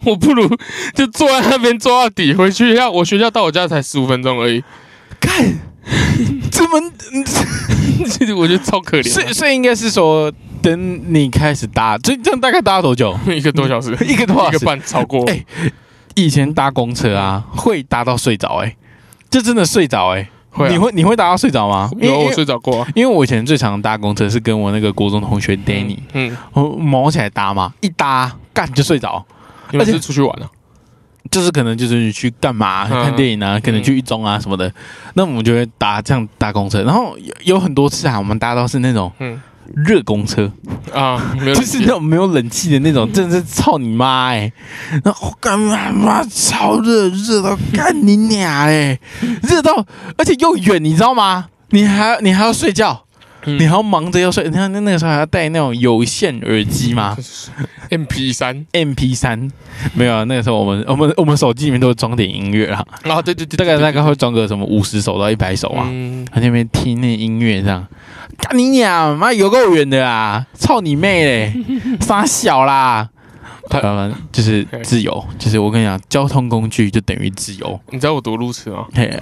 [0.03, 0.47] 我不如
[0.95, 2.89] 就坐在那边坐到底，回学校。
[2.89, 4.63] 我学校到我家才十五分钟而已，
[5.19, 5.59] 干，
[6.59, 8.05] 怎么？
[8.09, 13.17] 其实我觉得超可怜的，所以所以应该是说，等你开始搭，这这样大概搭多久？
[13.27, 14.65] 一个多小时，一个多小时一个。
[14.65, 15.23] 半超过。
[15.29, 15.43] 哎
[16.15, 18.75] 以前搭公车啊，会搭到睡着哎，
[19.29, 20.29] 就真的睡着哎。
[20.49, 21.89] 会啊你会你会搭到睡着吗？
[22.01, 22.87] 有我睡着过啊。
[22.95, 29.23] 因为我以前最常搭公车是跟我那个国中同学 Danny，嗯，我毛起来搭嘛，一搭干就睡着，
[29.71, 30.49] 而且是出去玩啊？
[31.31, 33.03] 就是可能就是你去干嘛、嗯。
[33.03, 34.71] 看电影啊，可能去一中啊什么的，
[35.13, 39.41] 那我们就会搭这样搭公车，然后有有很多次啊，我们搭到是那种嗯。
[39.85, 40.51] 热公车，
[40.91, 44.51] 啊，就是那种没有冷气的那种，真的是操你妈哎、
[45.03, 48.99] 然后干嘛妈超热，热到干你娘嘞，
[49.43, 49.85] 热到
[50.17, 51.49] 而且又远，你知道吗？
[51.69, 53.05] 你还要你还要睡觉，
[53.45, 57.15] 嗯你还要忙着要睡，你看那那个时候还要戴那种有线耳机吗
[57.89, 59.49] MP 三？MP 三
[59.93, 67.87] 没有啊，那个时候我们我们我们手机里面都会装点音乐啦，啊，对对对，大概大概会会装个什么五十首到一百首啊，嗯，他那边听那音乐这样，
[68.37, 70.45] 干你娘妈有够远的啊！
[70.53, 71.53] 操你妹嘞，
[72.01, 73.09] 傻小啦！
[73.69, 77.79] 台湾就是自由，就是我跟你讲，交通工具就等于自由。
[77.91, 78.85] 你知道我多路痴吗？
[78.93, 79.21] 嘿，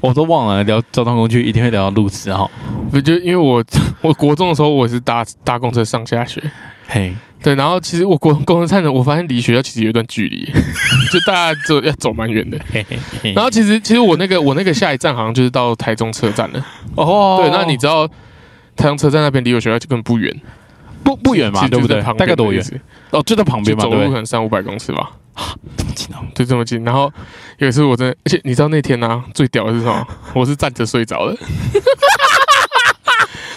[0.00, 2.48] 我都忘了聊交通工具，一定会聊到路痴哈。
[2.90, 3.64] 不就因为我
[4.02, 6.42] 我国中的时候我也是搭搭公车上下学，
[6.86, 10.44] 嘿，对，然后其实我国 公车站的，我发现离学校其实有一段距离，
[11.12, 12.58] 就大家走要走蛮远的。
[12.72, 16.64] 嘿嘿嘿然后其实其实我那个我那个下一站好像就是到台中车站了。
[16.94, 18.06] 哦对，那你知道
[18.76, 20.34] 台中车站那边离我学校就根本不远，
[21.02, 22.00] 不不远嘛，对不对？
[22.02, 22.62] 大概多远？
[23.10, 23.84] 哦，就在旁边嘛？
[23.84, 25.10] 走路可能三五百公尺吧，
[25.76, 26.84] 这么近哦，就这么近。
[26.84, 27.12] 然后
[27.58, 30.06] 有一次我真的，而且你知道那天呢、啊、最屌的是什么？
[30.34, 31.36] 我是站着睡着的。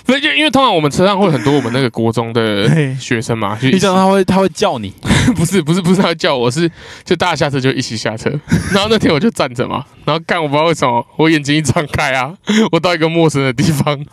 [0.06, 4.92] 不是，就因为通常我们车上会很多我们那个国中的嘿学生嘛，就一你起讲他会他会叫你，
[5.38, 6.70] 不是不是不是他叫我是
[7.06, 8.28] 就大家下车就一起下车，
[8.74, 12.34] 然后那天我就站着嘛，然后干我不知道为什么我眼睛一张开啊，
[12.72, 14.04] 我到一个陌生的地方，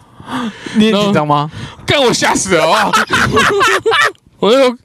[0.74, 1.50] 你也紧张吗？
[1.86, 3.06] 干我吓死了好不好？
[4.38, 4.76] 我那时候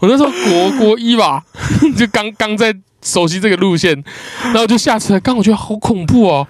[0.00, 1.42] 我那时候国国一吧，
[1.96, 4.02] 就刚刚在熟悉这个路线，
[4.42, 6.46] 然后就下车，刚我觉得好恐怖哦。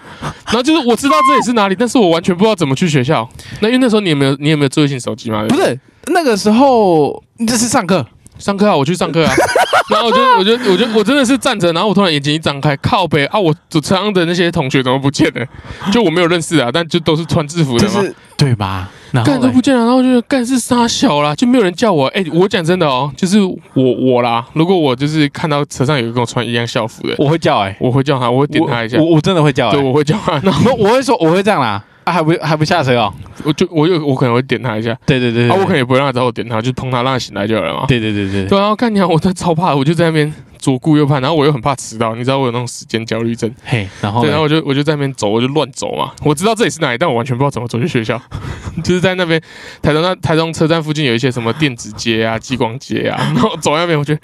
[0.47, 3.29] 然后就是我知道这里是哪里，但是我完全不知道怎么去学校。
[3.61, 5.45] 那因为那时候你有没有你有没有智慧型手机吗？
[5.49, 8.07] 不是，那个时候这是上课，
[8.39, 9.35] 上课啊，我去上课啊，
[9.91, 15.45] 然后我就我就我就我真的是站着，然后我突然眼睛一张开，靠北啊，我组车上的那些同学怎么不见了？
[15.93, 18.89] 就我没有认识啊，但就都是穿制服的嘛，就是对吧？
[19.17, 22.07] 然后干都不见了，然后就干是傻小啦，就没有人叫我。
[22.09, 33.13] 哎、我讲真的哦，就是我我啦，如果我就是看到车上有一个跟我穿一样校服的，我会叫哎、我会叫他，我会点他一下我，我我真的会叫哎、对，我会叫他， 然后我我会说我会这样啦，啊还不还不下车哦？
[33.45, 37.85] 我就我有我可能会点他一下，对对对啊，我可能能也不会让他找我点他，就碰他让他醒来就好了嘛。
[37.87, 40.33] 对对对对对，然后看你啊，我真的超怕，我就在那边
[40.67, 43.49] 左顾右盼，然后我又很怕迟到，你知道我有那种时间焦虑症。
[43.65, 46.11] 嘿，然后对，然后我就我就在那边走，我就乱走嘛。
[46.25, 48.21] 我知道这里是哪里，但我完全不知道怎么走去学校。
[48.83, 49.41] 就是在那边
[49.81, 54.21] 台中那台中车站附近有一些什么电子街啊、 激光街啊，然后走在那边，我觉得，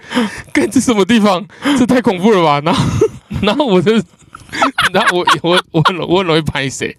[0.52, 1.46] 干这什么地方？
[1.78, 2.60] 这太恐怖了吧！
[2.64, 2.84] 然后
[3.40, 3.92] 然后我就，
[4.92, 6.96] 然后我我我很我很容易拍谁，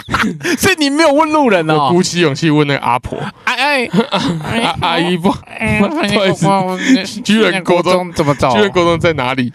[0.58, 1.90] 所以你没有问路人我哦？
[1.90, 8.52] 鼓起勇气问那个阿婆，哎哎阿阿姨不，哎，不好意思居然国中怎么走？
[8.54, 9.52] 居然高中在哪里？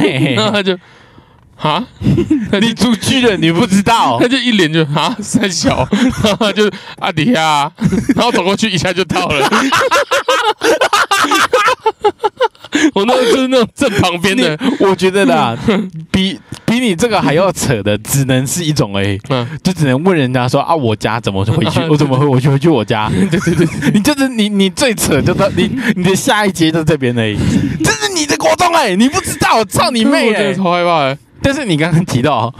[0.00, 0.76] 嘿嘿 然后他就，
[1.56, 1.84] 啊，
[2.60, 4.28] 你出去了，你不知道他？
[4.28, 5.88] 就一脸就啊三小，
[6.24, 7.70] 然后他就阿迪亚，
[8.14, 9.48] 然后走过去一下就到了。
[12.94, 15.56] 我那个就是那种正旁边的，我觉得啦，
[16.10, 21.80] 比比你这个还要扯的，只能是一种哎、嗯，就只能问人家说啊，我家怎么回 去？
[21.88, 22.24] 我怎么回？
[22.26, 23.10] 我就回去我家。
[23.30, 27.36] 对对对，你就是你，你最扯就到你你的下一节就这边而已。
[27.84, 31.18] 这是你的国中哎、你不知道，我操你妹的超害怕的。
[31.42, 32.52] 但是你刚刚提到，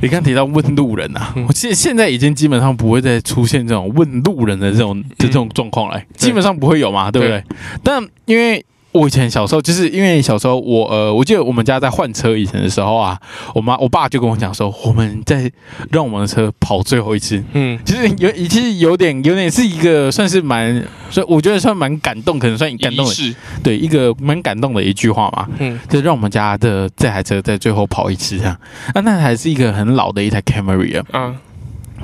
[0.00, 7.42] 你刚提到问路人啊，嗯我现现在已经基本上不会再出现这种问路人的这种的这种状况了，基本上不会有嘛，对不对？
[7.82, 13.20] 但因为我以前小时候，就是因为小时候我呃，我记得我们家在换车以前的时候啊，
[13.52, 15.50] 我妈我爸就跟我讲说，我们在
[15.90, 20.80] 让我们的车跑最后一次，嗯，其实有其实有点有点是一个算是蛮，
[21.10, 23.34] 所以我觉得算蛮感动，可能算感动的，仪式，
[23.64, 25.48] 对一个蛮感动的一句话嘛。
[25.58, 28.56] 嗯，就让我们家的这台车在最后跑一次这样。
[28.94, 31.04] 那那台是一个很老的一台 Camry 啊。
[31.14, 31.36] 嗯，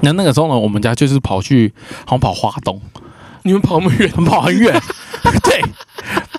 [0.00, 1.72] 那那个时候呢，我们家就是跑去
[2.04, 2.80] 好像跑花东，
[3.44, 4.72] 你们跑那么远，跑很远，
[5.44, 5.62] 对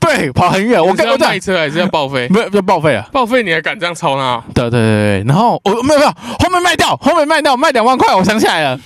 [0.01, 0.83] 对，跑很远。
[0.83, 2.27] 我跟我对，卖车还是要报废？
[2.29, 3.07] 没有要报废啊。
[3.13, 4.43] 报废你还敢这样抄他？
[4.53, 8.79] 对对对对，然后我没有没有，后面卖掉，后面卖掉，卖两万块，我想起来了。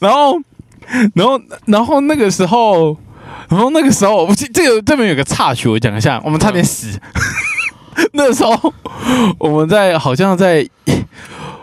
[0.00, 0.40] 然后，
[1.14, 2.96] 然后，然后那个时候，
[3.50, 6.98] 然后那个时候，我这这个这边有个插曲，我讲一下，我们差点死。
[8.12, 8.72] 那时候
[9.38, 10.66] 我们在好像在，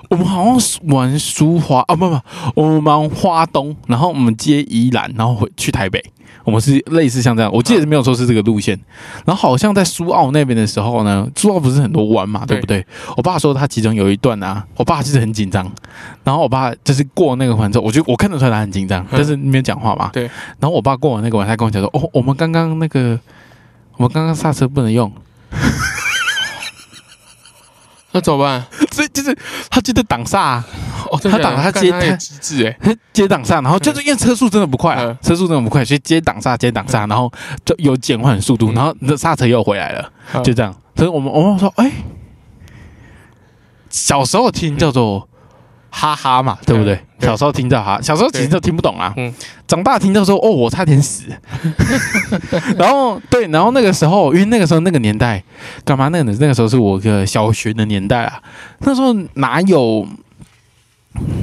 [0.09, 2.19] 我们好像是玩苏花啊，不不，
[2.55, 6.03] 我们玩花东，然后我们接宜兰，然后回去台北。
[6.43, 8.79] 我们是类似像这样，我记得没有说是这个路线，
[9.25, 12.85] 然后好像在苏澳那边的时候呢，苏澳不是很多弯嘛，对不对？
[13.15, 15.71] 我爸说他其中有一段啊，我爸其实很紧张，
[16.23, 20.09] 然后我爸就是过那个环之后，我就我看得出来他很紧张，但是没有讲话嘛。
[20.13, 20.23] 对。
[20.59, 23.19] 然后我爸过完那个环，他跟我讲说：“哦，我们刚刚那个，
[23.97, 25.11] 我们刚刚刹车不能用，
[28.13, 28.63] 那怎么办？
[28.91, 29.35] 所以就是
[29.69, 30.65] 他接的挡煞、啊，
[31.11, 37.31] 哦，他挡他接他机智哎，他 接挡煞，然后就是因为车速真的不快啊嗯，车速真的不快，所以接挡煞接挡煞，然后
[37.65, 38.75] 就有减缓速度，嗯。
[38.75, 40.43] 然后那刹车又回来了，嗯。
[40.43, 40.75] 就这样。
[40.95, 41.91] 所以我们我们说，哎，
[43.89, 45.27] 小时候听叫做
[45.91, 46.99] 哈哈嘛，对不对？
[47.19, 49.13] 小时候听到哈，小时候其实都听不懂啊。
[49.17, 49.31] 嗯
[49.67, 51.23] 长大听到说，哦，我差点死。
[52.77, 55.41] 然后对，然后那个时候，因为那个时候那个年代，
[55.85, 56.09] 干嘛？
[56.09, 58.41] 那个那个时候是我个小学的年代啊，
[58.79, 60.05] 那时候哪有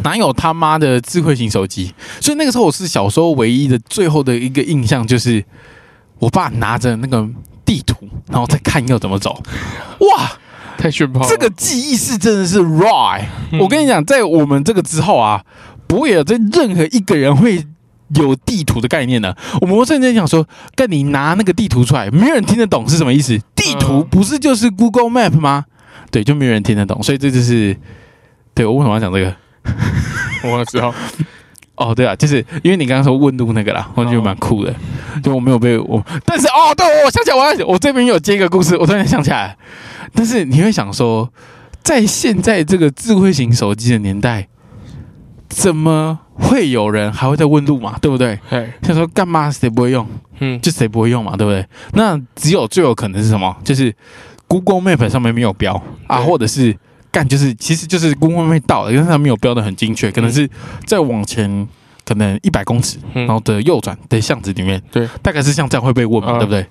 [0.03, 1.95] 哪有他妈的智慧型手机？
[2.21, 5.43] 所以那个时候我是小时候唯一的最后的一个印象就是，
[6.19, 7.27] 我爸拿着那个
[7.65, 7.97] 地图，
[8.27, 9.43] 然后再看要怎么走。
[10.01, 10.31] 哇，
[10.79, 11.27] 太炫炮了。
[11.29, 15.45] 这个记忆是真的是 raw 欸、嗯我跟你讲，在我们这个之后啊，
[15.87, 17.67] 不会有这任何一个人会
[18.15, 19.37] 有地图的概念的。
[19.61, 23.39] 我们甚至想说，跟你拿那个地图出来，没有人听得懂是什么意思。
[23.55, 25.65] 地图嗯不是就是 Google Map 吗？
[26.11, 27.77] 对，就没有人听得懂，所以这就是
[28.55, 29.35] 对我为什么要讲这个。
[30.49, 30.95] 我知道，
[31.77, 34.75] 哦，对啊，就是因为你刚刚说问路那个啦，我觉得蛮酷的。
[35.23, 39.57] 就我没有被我，但是哦，对，我想起来，我要我这边有接一个故事，我突然想起来。
[40.15, 41.33] 但是你会想说，
[41.83, 44.49] 在现在这个智慧型手机的年代，
[45.49, 47.99] 怎么会有人还会在问路嘛？
[48.01, 48.39] 对不对？
[48.51, 50.07] 哎，想说干嘛谁不会用，
[50.41, 51.67] 嗯，就谁不会用嘛，对不对？
[51.95, 53.57] 那只有最有可能是什么？
[53.65, 53.95] 就是
[54.47, 56.77] Google Map 上面没有标啊，或者是
[57.11, 60.49] 干就是其实就是 Google Map 到了，但是它没有标的很精确，可能是
[60.87, 61.67] 再往前
[62.09, 63.27] 可能一百公尺，嗯。
[63.27, 66.39] 然后的右转的巷子里面，对，大概是像这样会被问嘛，嗯。
[66.39, 66.67] 对不对？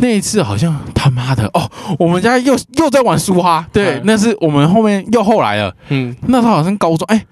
[0.00, 4.02] 那一次好像他妈的哦，我们家又又在玩苏哈，对，嗯。
[4.04, 7.24] 那是我们后面又后来了，嗯，那时候好像高中，哎，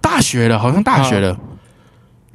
[0.00, 1.36] 大学了，好像大学了。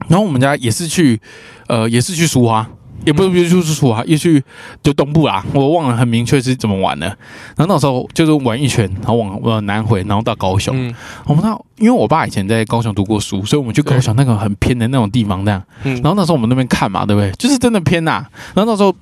[0.09, 1.19] 然后我们家也是去，
[1.65, 2.69] 呃，也是去苏花，
[3.05, 4.43] 也不是不是去苏花，也去
[4.81, 7.07] 就东部啦，我忘了很明确是怎么玩的。
[7.55, 10.75] 然后那时候就是玩一圈，然后往往南回，然后到高雄。
[10.75, 10.93] 嗯
[11.25, 15.63] 我们到，因为我爸以前在高雄读过书，所以我们去高雄那个很偏的那种地方，这样。
[15.83, 17.31] 嗯，然后那时候我们那边看嘛，对不对？
[17.33, 18.93] 就是真的偏呐、然后那时候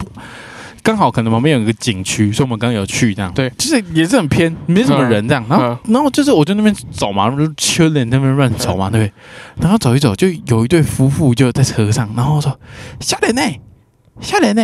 [0.84, 3.32] 刚好可能旁边有一个景区，所以我们刚刚有去这样。
[3.34, 5.46] 对就是也是很偏，没什么人这样。
[5.48, 9.14] 然后，然后就是我就那边走嘛，就缺人那边乱走嘛，对不对？
[9.62, 12.58] 然后走一走，就有一对夫妇就在车上，然后说
[13.00, 13.42] ：“小莲呢？
[14.22, 14.64] 小莲呢？”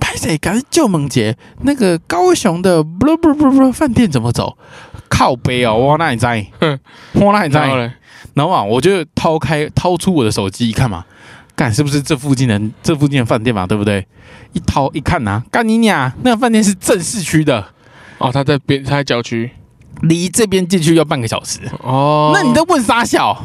[0.00, 4.58] 拍谁赶救猛杰那个高雄的不不不不饭店怎么走？
[5.08, 6.44] 靠背哦，我那里在？
[6.60, 6.76] 哼
[7.14, 7.94] 我那里在然？
[8.44, 11.04] 后啊，我就掏开掏出我的手机一看嘛，
[11.54, 14.04] 干是不是这附近的这附近的饭店嘛，对不对？
[14.52, 16.12] 一掏一看呐、干你娘！
[16.24, 17.64] 那个饭店是正市区的，
[18.18, 19.48] 哦，他在边，他在郊区，
[20.02, 21.60] 离这边进去要半个小时。
[21.80, 23.40] 哦，那你在问傻小？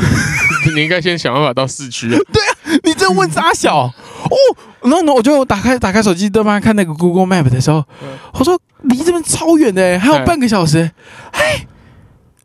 [0.74, 2.18] 你应该先想办法到市区啊，
[2.84, 3.92] 你在问傻小？
[4.24, 4.36] 哦，
[4.82, 10.90] 然后呢，我就打开打开手机，对方看那个 Google Map 的时候嗯，我说离这边超远的，还有嗯半个小时，
[11.32, 11.66] 哎，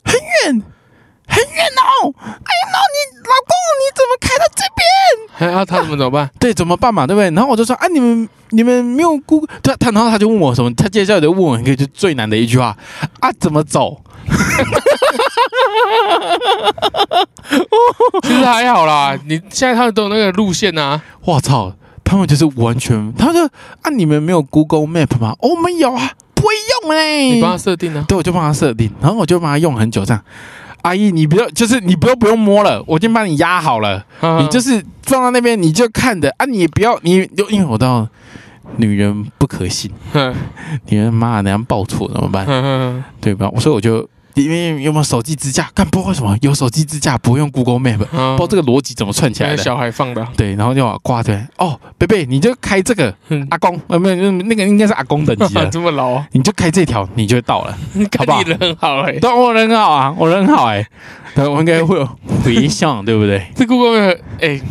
[0.03, 0.63] 很远，
[1.37, 2.13] 很远哦！
[2.17, 4.85] 哎呀，那你老公你怎么开到这边？
[5.33, 6.29] 还要他怎么怎么办？
[6.39, 7.29] 对，怎么办嘛，对不对？
[7.31, 12.75] 然后我就说啊，你们你们没有 Google，他他然后他就问我什么，他接下来就问我一个就最难的一句话
[13.19, 14.01] 啊，怎么走？
[18.23, 21.73] 其实还好啦，你现在他们都有那个路线啊，我操，
[22.03, 23.45] 他们就是完全，他们就
[23.81, 25.35] 啊，你们没有 Google Map 吗？
[25.39, 27.35] 哦，我们有啊，不会用嘞。
[27.35, 28.03] 你帮他设定啊？
[28.07, 30.21] 对，我就帮他设定，然后我就帮他用很久，这样。
[30.87, 38.07] 阿姨，你不要，就是你不用不用摸了，我已经帮你压好了，啊你就是放到那边你就看着啊，你也不要你，因为我知道
[38.77, 40.33] 女人不可信，哼
[40.89, 42.45] 女人妈那样报错怎么办？
[42.47, 43.51] 嗯对吧？
[43.59, 44.07] 所以我就
[44.43, 45.69] 因为有没有手机支架？
[45.73, 49.57] 干不知道为什么有手机支架不用 Google Map，不知嗯，道这个逻辑怎么串起来的。
[49.57, 50.21] 小孩放的。
[50.21, 53.45] 啊，对，然后就把挂对哦，贝贝你就开这个嗯。
[53.49, 56.11] 阿公，呃，没有那个应该是阿公等级的， 这么老。
[56.13, 57.77] 啊，你就开这条你就到了。
[58.17, 58.37] 好不好？
[58.37, 59.13] 看你人很好哎。
[59.19, 60.85] 对，我人很好啊，我人很好哎、
[61.35, 62.07] 对，我应该会有
[62.43, 63.45] 回向，对不对？
[63.55, 64.61] 这 Google Map 哎，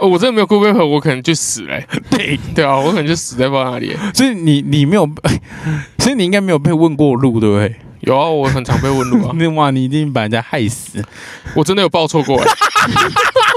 [0.00, 1.86] 哦我真的没有 Google Map，我可能就死了欸。
[2.10, 4.12] 对，对啊，我可能就死在不知道哪里欸。
[4.14, 5.08] 所以你你没有，
[5.98, 7.74] 所以你应该没有被问过路，对不对？
[8.00, 11.04] 有啊，我很常被问路啊， 那哇，你一定把人家害死。
[11.54, 12.48] 我真的有报错过欸。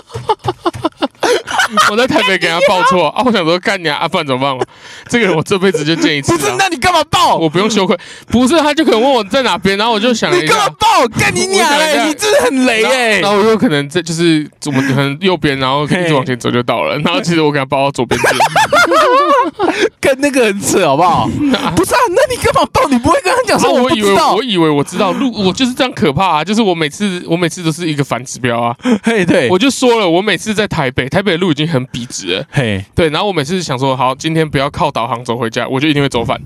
[1.91, 4.63] 我在台北给他报错啊，我想说干你啊，啊不然怎么办嘛？
[5.09, 7.35] 这个人我这辈子就见一次不是，啊，那你干嘛报？
[7.35, 7.97] 我不用羞愧。
[8.27, 11.07] 不是，他就可能问我在哪边，然后我就想了一下你干嘛，报？
[11.19, 12.07] 干你娘嘞！
[12.07, 18.25] 你真的很雷哎、然后我有可能这就是我们可能右边，然后一直往前走就到了，然后其实我给他报到左边去。
[19.99, 21.27] 跟那个人扯，好不好？
[21.75, 22.87] 不是啊，那你干嘛报？
[22.89, 24.43] 你不会跟他讲说我以为我？
[24.43, 26.43] 以为我知道路，我就是这样可怕啊！
[26.43, 28.75] 就是我每次我每次都是一个反指标啊！
[29.01, 33.09] 嘿，对，我就说了，我每次在台北，台北的路已经很笔直了，嘿，对。
[33.09, 36.39] 然后我每次想说，好，今天不要靠导航走回家，我就一定会走反。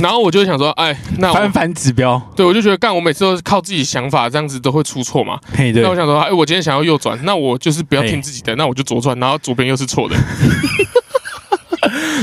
[0.00, 5.38] 然后我就想说，哎，那我反反指标，对我就觉得干，我每次都是靠自己想法，这样子都会出错嘛。
[5.54, 10.16] 嘿，对那我，想说，哎，我今天想要右转，那我就是不要听自己的，那我就左转，然后左边又是错的。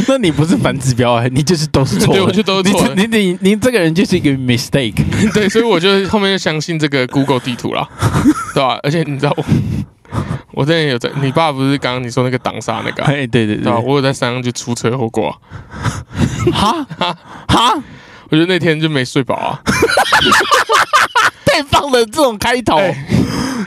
[0.07, 4.95] 那你不是反指标哎，你就是都是错的，对我就都是错的你你你你这个人就是一个 mistake，
[5.33, 7.87] 对，所以我就后面就相信这个 Google 地图了，
[8.55, 9.43] 对吧、而且你知道我，
[10.53, 15.37] 我之前有在，你爸不是刚刚你说那个挡煞那个、啊，嘿， 对对对、对，我有在山上就出车祸过、啊，
[16.97, 17.17] 哈？
[17.47, 17.73] 哈，
[18.29, 19.61] 我觉得那天就没睡饱啊，
[21.45, 23.05] 太棒了，这种开头，哎。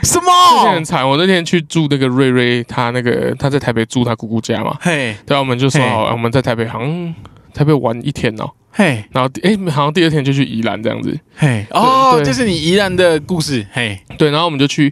[0.01, 0.83] 什那天么很？
[0.83, 1.07] 惨。
[1.07, 7.15] 我那天去住那个瑞瑞，他那个他在台北住他姑姑家嘛，嘿，对啊，我们就说好，我们在台北好像
[7.53, 14.91] 台北玩一天哦，嘿，然后第哎、好像第二天就去宜兰这样子，嘿，哦，对就是你宜兰的故事，嘿，对，然后我们就去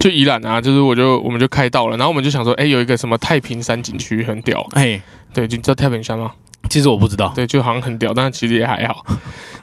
[0.00, 5.00] 就宜兰啊，就是我就我们就开到了，然后我们就想说，哎、有一个什么太平山景区很屌，嘿，
[5.32, 6.32] 对，你知道太平山吗？
[6.68, 9.04] 其实我不知道，对，就好像很屌，但其实也还好。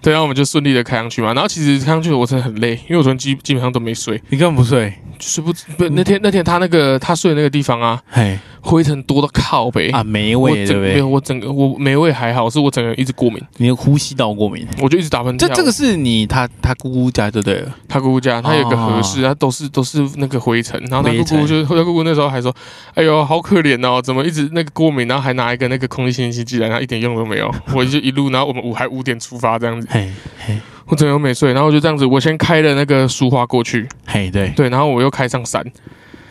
[0.02, 1.34] 对，然后我们就顺利的开上去嘛。
[1.34, 9.90] 然后其实开上去我真的很累，因为我昨天基基本上都没睡，你根本不睡，睡不不那天那天他那个他睡的那个地方啊，嘿，灰尘多到靠北。
[9.90, 11.02] 啊，霉味，对不对？
[11.02, 15.48] 我整个我霉味还好，是我整个人一直过敏，你呼吸道过敏，我就一直打喷嚏啊。
[15.50, 20.80] 这这个是你他他姑姑家就对了，他姑姑家，他有个合适，他都是都是那个灰尘。
[20.90, 22.56] 然后他姑姑就他姑姑那时候还说
[22.94, 30.12] ：“哎呦，好可怜哦，怎么一直那个过敏，然后还拿一个那个空气清新剂来，然后一点用都没有。”我就一路，然后我们五还五点出发这样子，嘿，
[30.46, 35.66] 嘿，我整个都没睡，然后我就这样子，我先开了那个书花过去，嘿，对，对，然后我又开上山，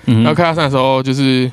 [0.06, 1.50] 嗯然后开上山的时候，就是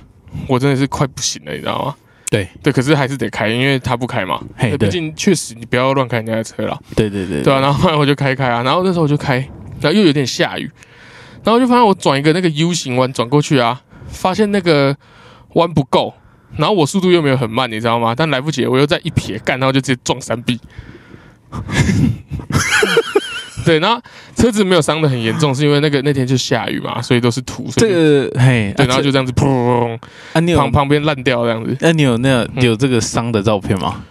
[0.47, 1.95] 我真的是快不行了，你知道吗？
[2.29, 4.39] 对对，可是还是得开，因为他不开嘛。
[4.55, 6.79] 嘿对毕竟确实你不要乱开人家的车了。
[6.95, 9.37] 对对对对啊，然后后来我就开开啊，然后那时候我就开，
[9.81, 10.69] 然后又有点下雨，
[11.43, 14.95] 然后我就发现我转一个那个 U 型弯转过去啊，发现那个
[15.53, 16.13] 弯不够，
[16.57, 18.13] 然后我速度又没有很慢，你知道吗？
[18.15, 20.59] 但来不及，我又再一撇干，然后就直接撞山壁。
[23.65, 23.99] 对，然后
[24.35, 29.97] 车子没有伤的很严重，是因为那个那天就下雨嘛，所以都是土，所这个嘿，对，啊然后就这样子砰砰
[30.33, 34.03] 啊，你旁旁边烂掉这样子，那你有那嗯有这个伤的照片吗？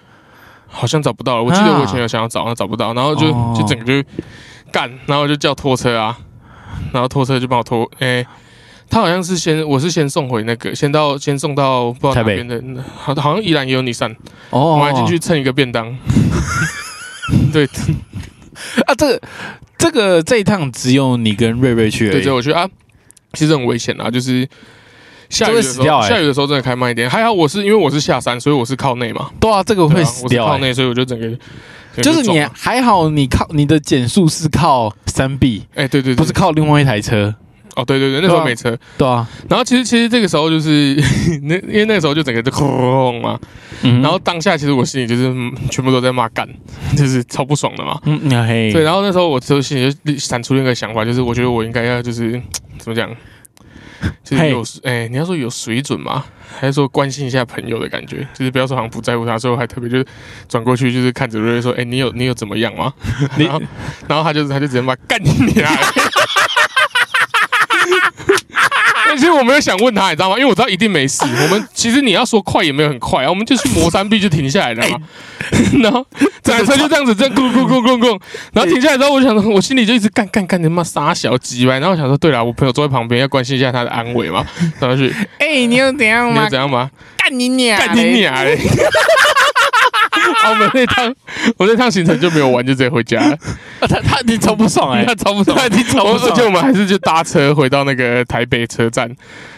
[0.66, 1.42] 好像找不到了。
[1.44, 4.08] 我记得我以前有想要找，那找不到，然后就哦就整个就
[4.72, 6.18] 干，然后就叫拖车啊，
[6.92, 8.26] 然后拖车就帮我拖，哎、
[8.90, 14.10] 他好像是先，我是先送回那个，先到先送到不知道哪台北边的，好好像依然也有你上，
[14.50, 15.96] 哦我们还进去蹭一个便当。
[17.52, 17.68] 对。
[18.86, 19.20] 啊，这个
[19.76, 22.68] 这个这一趟只有你跟瑞瑞去而对，我觉得啊，
[23.32, 24.48] 其实很危险啊，就是
[25.28, 27.10] 下雨的时候，下雨的时候真的开慢一点。
[27.10, 30.50] 还好我是因为我是下山，所以我是靠内嘛，对啊，这个会死掉欸。
[30.50, 31.28] 我是靠内，所以我就整个
[32.00, 37.34] 就是你还好，你靠你的减速是靠山壁，哎，对对对，不是靠另外一台车，
[37.76, 38.76] 哦，对对对，那时候没车。
[38.96, 39.28] 对啊。
[39.48, 40.94] 然后其实其实这个时候就是
[41.44, 43.38] 那因为那个时候就整个就轰嘛，
[43.82, 44.00] 嗯。
[44.02, 46.48] 然后当下其实我心里就是嗯全部都在骂干，
[46.96, 47.98] 就是超不爽的嘛。
[48.04, 48.20] 嗯，
[48.72, 52.40] 对，然后那时候我就心里就闪出一个想法，就是我觉得我应该要就是
[52.78, 53.10] 怎么讲，
[54.22, 56.24] 就是有哎、你要说有水准嘛，
[56.60, 60.06] 还是说关心一下朋友的感觉，就是不要说好像不在乎他，所以我还特别就是
[60.48, 62.92] 转过去就是看着瑞瑞说，哎、你有你有怎么样吗？
[63.38, 63.62] 你然后
[64.08, 65.30] 然后他就他就直接骂干你
[69.14, 69.18] 娘！
[69.18, 70.36] 其实我我没有想问他，你知道吗？
[70.36, 71.22] 因为我知道一定没事。
[71.22, 74.98] 我们其实你要说快也没有很快啊，我们就去磨山壁就停下来了嘛。
[75.82, 76.04] 然后
[76.42, 78.18] 这台车就这样子这样咕咕咕咕咕，
[78.54, 81.74] 然后停下来之后，我想我心里就一直干干干，你妈傻小鸡歪。
[81.74, 84.44] 然后我想说，对了，我朋友坐在旁边要关心一下他的安危嘛。
[84.80, 86.50] 然后去，哎，你又怎样吗你又？
[86.50, 86.90] 怎样吗？
[87.18, 87.78] 干你娘！
[87.78, 88.20] 干你！
[88.20, 88.34] 娘
[90.26, 90.32] 嘞！
[90.44, 91.14] 澳门那趟，
[91.56, 93.36] 我那趟行程就没有玩，就直接回家了。
[93.80, 96.52] 他他你超不爽哎 他，超不爽，他一定超不而且我爽。
[96.52, 99.10] 们还是就搭车回到那个台北车站，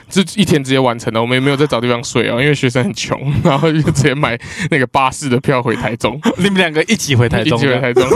[0.09, 1.21] 就一天直接完成了。
[1.21, 4.39] 我们也没有再找地方睡哦，因为学生很穷，然后就直接买
[4.71, 8.09] 那个巴士的票回台中，你们两个一起回台中一起回台中。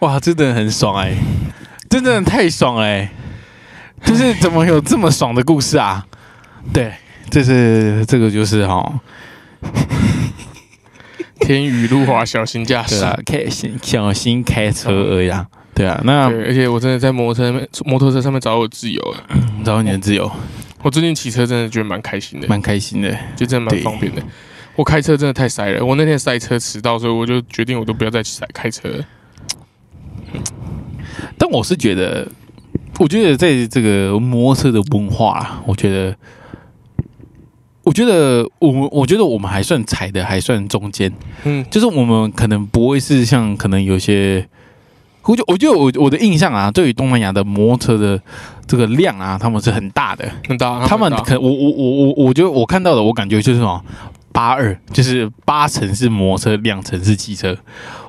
[0.00, 1.16] 哇，真的很爽哎，
[1.88, 3.10] 真的太爽了哎！
[4.04, 6.06] 就是怎么有这么爽的故事啊？
[6.72, 6.92] 对，
[7.30, 9.00] 这是这个就是哈，
[11.40, 13.00] 天雨路滑，小心驾驶。
[13.00, 15.46] 对啊，开心小心开车而已啊。
[15.74, 19.24] 对啊，那对，而且我真的在摩托车摩托车上面找我自由了。
[19.64, 20.30] 找到你的自由，
[20.82, 23.16] 我最近骑车真的觉得蛮开心的，蛮开心的。
[23.34, 24.22] 就真的蛮方便的。
[24.74, 29.04] 我开车真的太塞了，我那天塞车迟到，所以我就决定我都不要再塞开车了。
[31.38, 32.26] 但我是觉得，
[32.98, 36.16] 我觉得在这个摩托车的文化啊，我觉得，
[37.82, 41.12] 我觉得我们，我觉得我们还算踩的还算中间，
[41.44, 44.48] 嗯，就是我们可能不会是像可能有些，
[45.22, 48.20] 我就我觉得我我的印象啊，对于东南亚的摩托车的
[48.66, 53.84] 这个量啊，他们是很大的，很大，他们可我我我我我觉得我看到的，我感觉就是什么
[54.36, 57.56] 八二，就是八成是摩托车，两成是汽车。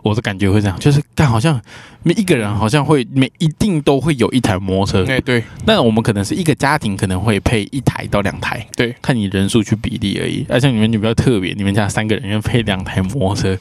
[0.03, 1.57] 我的感觉会这样，就是但好像
[2.03, 5.09] 每一个人好像会每一定都会有一台摩托车。
[5.09, 10.45] 哎、对那我们可能是一个家庭可能会配一台到两台，对，看你人数去比例而已。
[10.49, 13.57] 而且你们就比较特别，你们家三个人要配两台摩托车。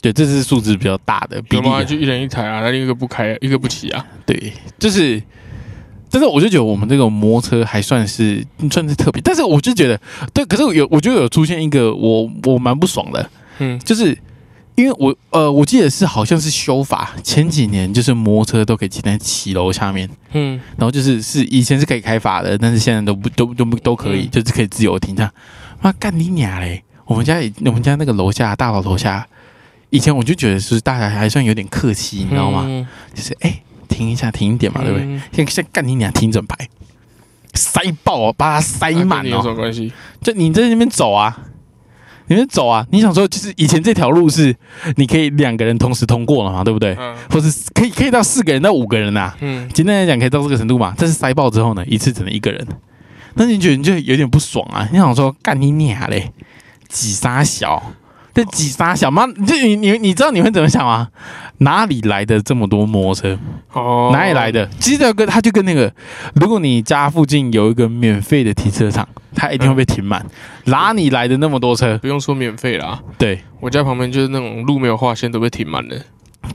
[0.00, 1.84] 对，这是数字比较大的比有吗？
[1.84, 4.02] 就一人一台啊，那另一个不开，一个不骑啊。
[4.24, 5.22] 对，就是，
[6.10, 10.00] 但是我就觉得我们这个摩托车还算是算是特别，但是我就觉得，
[10.34, 14.16] 对，可是有我觉得有出现一个我我蛮不爽的，嗯，就是
[14.74, 25.32] 因为我呃我记得是好像是修法，前几年就是摩托车都可以停在骑楼下面，嗯，然后就是是以前是可以开法的，但是现在都不都都不都可以，嗯就是可以自由停这样。
[25.80, 26.82] 妈干你娘嘞！
[27.06, 29.26] 我们家以我们家那个楼下大楼楼下，
[29.88, 32.64] 以前我就觉得是大家还算有点客气，你知道吗？
[32.68, 32.86] 嗯？
[33.14, 35.04] 就是哎、停一下，停一点嘛，对不对？
[35.06, 36.56] 嗯现在现干你俩停整排，
[37.54, 39.50] 塞爆哦，把它塞满那跟你有什哦。
[39.50, 39.92] 么关系？
[40.22, 41.36] 就你在那边走啊，
[42.28, 42.86] 你们走啊。
[42.90, 44.54] 你想说，就是以前这条路是
[44.96, 46.96] 你可以两个人同时通过了嘛，对不对？
[46.98, 49.36] 嗯或是可以可以到四个人到五个人呐、啊。
[49.40, 50.94] 嗯，简单来讲，可以到这个程度嘛。
[50.96, 52.66] 但是塞爆之后呢，一次只能一个人，
[53.34, 54.88] 那你觉得你就有点不爽啊？
[54.90, 56.32] 你想说干你俩嘞，
[56.88, 57.92] 挤沙小，
[58.32, 61.08] 这挤沙小妈，就你你你知道你会怎么想吗？
[61.60, 63.38] 哪里来的这么多摩托车？
[63.72, 64.50] 哦，哪里来？
[64.50, 64.68] 的？
[64.78, 65.92] 其实这跟他就跟那个，
[66.34, 70.24] 如果你家附近有一个免费的停车场，它一定会被停满。
[70.64, 71.96] 哪里来的那么多车？
[71.98, 75.96] 不用说免费啦，对我家旁边就是那种路没有划线都被停满了，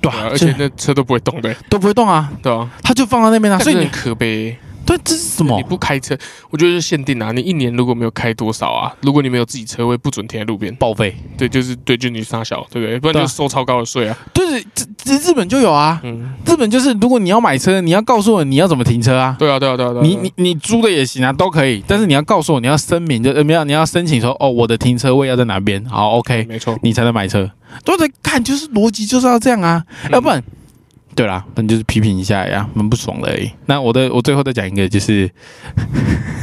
[0.01, 3.59] 对啊，对啊，而而且且那车都不会动的，都不会动啊，对啊，它就放在那边啊。
[3.59, 4.57] 所以你可悲。
[4.85, 5.63] 对这是什么你？
[5.63, 6.15] 不开车，
[6.49, 7.31] 我觉得是限定啊。
[7.31, 10.73] 你一年如果没有开多少啊，如果你没有自己车位，不准停在路边。
[10.75, 11.15] 报废？
[11.37, 12.99] 对，就是对，就你杀小，对不对？
[12.99, 14.17] 不然就收超高的税啊。
[14.33, 19.35] 就是这这日本就有啊，嗯，日本就是如果你要买车，你要告诉我你要怎么停车啊。
[19.39, 20.03] 对啊，对啊，对啊，对啊。
[20.03, 27.49] 你你你租的也行啊，都可以，但是你要告诉我，你要声明就呃没有，你要申请说哦，我的停车位要在哪边，好，OK，没错，你才能买车。
[27.83, 30.41] 都在看，就是逻辑就是要这样啊，嗯要不然，
[31.15, 33.49] 对啦，那你就是批评一下呀，蛮不爽的而已。
[33.67, 35.31] 那我的我最后再讲一个，就是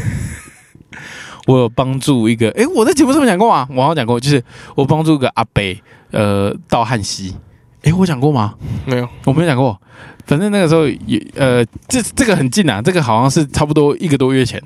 [1.46, 3.68] 我有帮助一个，诶，我在节目上面讲过啊？
[3.70, 4.42] 我好像讲过，就是
[4.74, 5.78] 我帮助一个阿北，
[6.10, 7.36] 呃，到汉溪。
[7.82, 8.54] 诶，我讲过吗？
[8.86, 9.08] 没有。
[9.24, 9.78] 我没有讲过。
[10.24, 14.62] 反正那个时候也呃，这这个很近啊，这个好像是差不多一个多月前，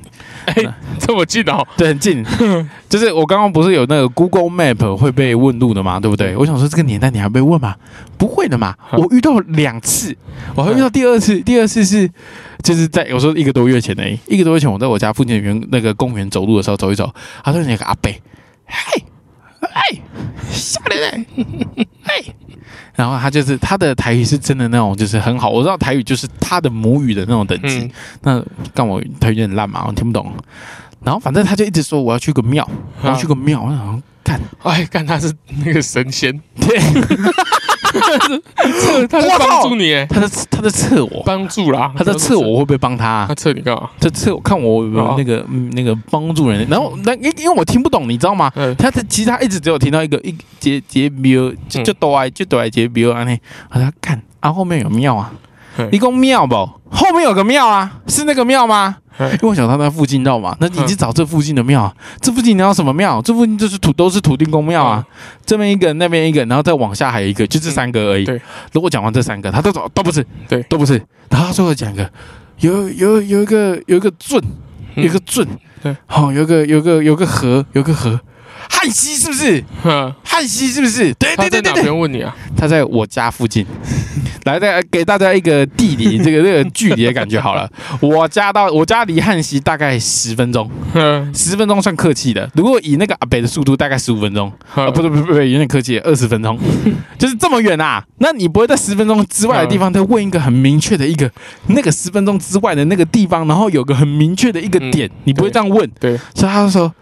[1.01, 1.67] 这么近哦？
[1.79, 2.23] 对，很近。
[2.91, 6.37] 就是我刚刚不是有那个 Google Map 会被问路的嘛，对不对？
[6.37, 7.75] 我想说这个年代你还被问吗？
[8.19, 8.75] 不会的嘛。
[8.93, 10.15] 嗯我遇到两次，
[10.55, 12.09] 我还遇到第二次，第二次是
[12.63, 17.11] 就是在我说一个多月前的，一个多月前我在我家附近的园那个公园走路的时候走一走，
[17.43, 18.13] 他说那个阿伯，
[18.67, 18.93] 嗨，
[19.73, 19.83] 哎，
[20.57, 21.27] 下来嘞，
[22.05, 22.23] 哎。
[22.95, 25.51] 然后他就是他的台语是真的那种，就是很好。
[25.51, 27.91] 我知道台语就是他的母语的那种等级，嗯，
[28.23, 30.33] 那干我台语有点烂嘛，我听不懂。
[31.05, 32.67] 然后反正他就一直说我要去个庙，
[33.03, 33.63] 我要去个庙。
[33.63, 35.31] 我想说干，哎，看他是
[35.65, 36.79] 那个神仙，对，
[38.19, 43.35] 测他在帮助你，哎，他在他在测我，帮助啦，他在测我，会不会帮他他？
[43.35, 43.91] 测你干嘛？
[44.01, 48.51] 他测我看我有没有那个嗯那个帮助人，然后那因因为我听不懂，你知道吗？
[48.79, 53.39] 他，他其实他一直只有听到一个一节节标，就嗯就多爱就多爱节标安尼，
[53.71, 55.33] 他说看啊后面有庙啊
[55.79, 56.55] 嗯，一共庙不？
[56.91, 58.97] 后面有个庙啊，是那个庙吗？
[59.19, 59.31] 嗯。
[59.33, 61.83] 因为我想到那附近道嘛，那你去找这附近的庙。
[61.83, 63.21] 啊，这附近你要什么庙？
[63.23, 65.05] 这附近就是土都是土地公庙啊，
[65.45, 68.25] 这边一个那边一个，然后再往下还有一个，就这三个而已。
[68.25, 68.41] 对，
[68.73, 70.63] 如果讲完这三个，他都找都不是，对。
[70.65, 71.01] 都不是，
[71.31, 72.11] 然后最后讲一个，
[72.61, 74.43] 有有有一个有一个圳，
[74.95, 78.19] 有一个圳，嗯对，好、有个有个有个河，有个河，
[78.69, 79.63] 汉溪是不是？
[79.83, 81.13] 哼汉溪是不是？
[81.15, 81.63] 对他在哪对。
[81.63, 82.35] 对对对，边问你啊？
[82.57, 83.65] 他在我家附近。
[84.47, 87.69] 来，再给大家一个地理这个这个距离的感觉好了。
[88.01, 92.49] 我家到我家离汉溪大概十分钟，哼十分钟算客气的。
[92.55, 94.51] 如果以那个阿北的速度，大概十五分钟。
[94.75, 96.59] 啊，不是不是不是，有点客气，二十分钟，
[97.19, 98.05] 就是这么远啊？
[98.19, 101.29] 那你不会在十分钟之外的地方再问一个很明确的一个
[101.67, 105.91] 那个十分钟之外的那个地方，然后有个很明确的一个点，你不会这样问？
[105.99, 106.95] 对，所以他就说，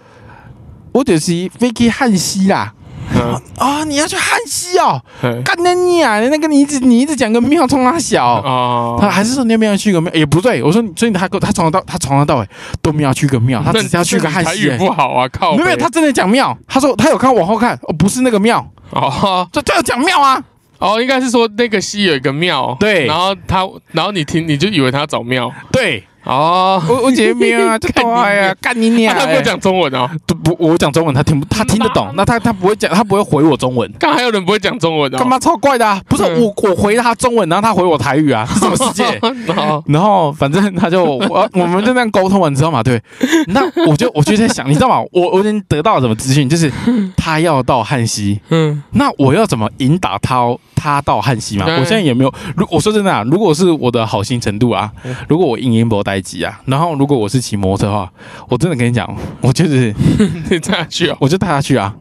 [0.93, 2.73] 我就是飞去汉溪啦。
[3.13, 5.01] 嗯啊、你要去汉溪哦？
[5.45, 6.21] 干那你啊！
[6.21, 10.13] 那个你一直你一直讲个庙冲他小，哦，他还是说你要不要去个庙？
[10.13, 12.49] 也不对，我说你所以他他从头到他从头到尾
[12.83, 14.79] 都没有去个庙，他只是要去个汉溪、台语欸。
[14.79, 16.57] 不好啊，靠，没有，他真的讲庙。
[16.67, 20.43] 他说他有看往后看，哦，不是那个庙，哦这他要讲庙啊。
[20.79, 33.91] 哦，应该是说那个溪有一个庙，对然后他，然后你听你就以为他找庙，对，哦，我我姐庙啊， 这多爱啊，干你娘他不会讲中文哦，都不，我讲中文他听不，他听得懂，那他他不会讲，他不会回我中文。
[33.99, 36.01] 刚还有人不会讲中文哦，干嘛超怪的、啊？
[36.09, 36.43] 不是嗯。
[36.43, 39.05] 我，我回他中文，然后他回我台语啊，是什么世界？
[39.55, 39.83] 哦。
[39.87, 42.83] 然后反正他就我 我们就那样沟通完，你知道吗？
[42.83, 43.01] 对，
[43.49, 45.03] 那我就我就在想，你知道吗？
[45.13, 46.73] 我我已经得到了什么资讯，就是
[47.17, 48.83] 他要到汉西，嗯。
[48.93, 51.67] 那我要怎么引导他他到汉西嘛？
[51.67, 58.13] 我现在也没有，如我说真的啊，如果是我的好心程度啊嗯，如果我硬音波待机啊，然后如果我是骑摩托车的话，
[58.49, 59.05] 我真的跟你讲，
[59.41, 59.93] 我就是
[60.49, 61.93] 你带他去啊，我就带他去啊，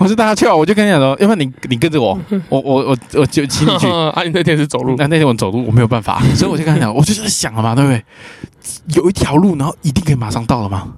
[0.00, 2.18] 我就带他去啊，我就跟你讲说，要不然你你跟着我，
[2.48, 3.86] 我我我我就骑你去。
[4.12, 8.04] 啊，你那天是走路那那天我走路我没有办法， 所以我就跟他讲，我就是想了嘛，对不对？
[8.96, 10.94] 有一条路，然后一定可以马上到了吗？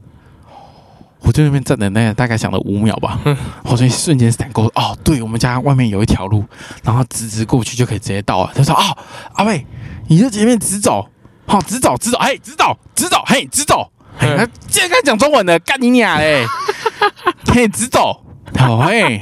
[1.21, 3.21] 我在那边站的那大概想了五秒吧，
[3.65, 6.43] 我就瞬间闪过，哦，对我们家外面有一条路，
[6.83, 8.51] 然后直直过去就可以直接到了。
[8.55, 8.97] 他说，哦，
[9.35, 9.67] 阿伟，
[10.09, 11.07] 你在前面直走，
[11.51, 13.91] 好、直走直走，嘿，直走直走，嘿，直走。
[14.17, 14.29] 嘿，
[14.69, 16.47] 竟然跟他讲中文的，干你娘嘞！
[17.53, 18.25] 嘿，直走，
[18.57, 19.21] 好嘿。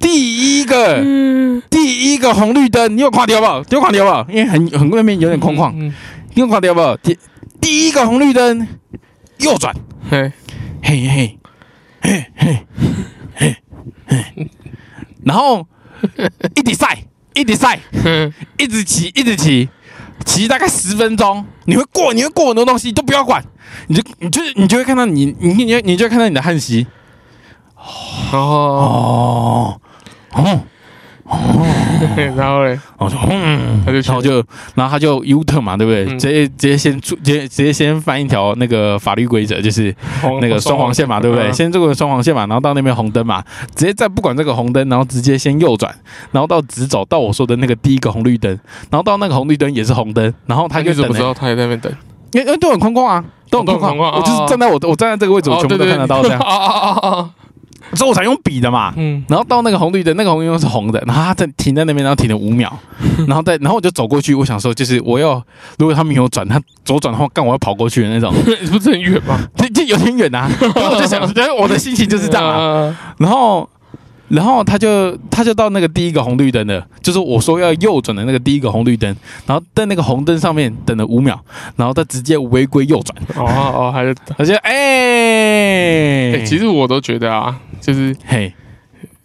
[0.00, 1.00] 第一个，
[1.70, 3.66] 第一个红绿灯，你有看到不？
[3.68, 4.32] 你有看到不？
[4.32, 5.94] 因为很很外面有点空旷，嗯，
[6.34, 6.96] 你有看到不？
[7.02, 7.16] 第
[7.60, 8.66] 第一个红绿灯，
[9.38, 9.72] 右转，
[10.10, 10.32] 嘿，
[10.82, 11.38] 嘿嘿
[12.00, 12.66] 嘿嘿
[13.26, 13.56] 嘿
[14.06, 14.50] 嘿，
[15.24, 15.66] 然后
[16.56, 17.04] 一直赛，
[17.34, 19.68] 一直赛，哼一直骑，一直骑，
[20.24, 23.44] 骑大概十分钟，你会过，你会过很多东西，都不要管，
[23.88, 26.86] 你就你就是你就会看到你你你你就会看到你的汉西
[28.32, 29.80] 哦，哦。
[30.32, 30.60] 哦。
[32.36, 36.06] 然后嘞，我说嗯，他就然后就，然后他就 U turn 嘛，对不对？
[36.06, 36.18] 嗯。
[36.18, 39.94] 直接直接先出，直接直接先翻一条那个法律规则，就是
[40.40, 41.48] 那个双黄线嘛，对不对？
[41.48, 41.52] 嗯。
[41.52, 43.42] 先做个双黄线嘛，然后到那边红灯嘛，
[43.74, 45.94] 直接再不管这个红灯，然后直接先右转，
[46.32, 48.50] 然后到直走到我说的那个第一个红绿灯，
[48.90, 51.92] 然后到那个红绿灯也是红灯，然后他他就等了，你怎么知道他也在那边等？
[52.32, 57.30] 因为因为都很空旷啊，都很空旷，我就是哦站在我我站在这个位置，我全部都看得到这样，
[57.90, 57.96] 啊啊啊啊！
[57.96, 58.92] 所以我才用笔的嘛。
[58.96, 62.76] 嗯，然后到那个红绿灯，那个红绿灯是红的，然后他在停在那边，然后停了五秒，
[63.26, 65.42] 然后再然后我就走过去，我想说就是我要
[65.78, 68.32] 如果他没有转，他左转的话，干我要跑过去的那种，
[68.70, 69.38] 不是很远吗？
[69.56, 70.50] 这这有点远啊。
[70.60, 72.56] 然后我就想，觉得我的心情就是这样啊。
[72.56, 73.14] 啊。
[73.18, 73.68] 然后
[74.28, 79.14] 然后他就他就到那个第一个红绿灯了，就是我说要右转的那个第一个红绿灯，
[79.46, 81.38] 然后在那个红灯上面等了五秒，
[81.76, 87.56] 然后他直接违规右转，哦哦，还是而且哎，哎，其实我都觉得啊，
[87.88, 88.52] 就是嘿，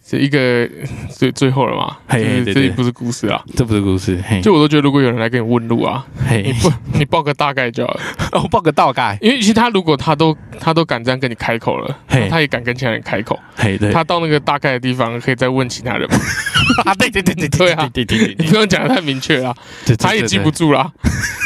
[0.08, 0.66] 这一个
[1.10, 8.00] 最最后了嘛，嘿就是对对这不是故事啊，这不是故事，嘿，就我都觉得如果有人来跟你问路啊，你嘿，不你报个大概就好了，
[8.32, 16.16] 哦报个大概，因为其实他如果他都他都敢这样跟你开口了嘿，他也敢跟其他人开口，嘿，对，他到那个大概的地方可以再问其他人嘛，
[16.90, 19.54] 啊，对对对对 对啊对对对对你不用讲的太明确了，
[19.84, 20.90] 对，他也记不住啦，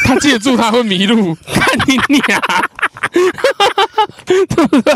[0.05, 1.97] 他记得住他会迷路，看你
[2.27, 2.41] 俩。
[4.25, 4.93] 对不对？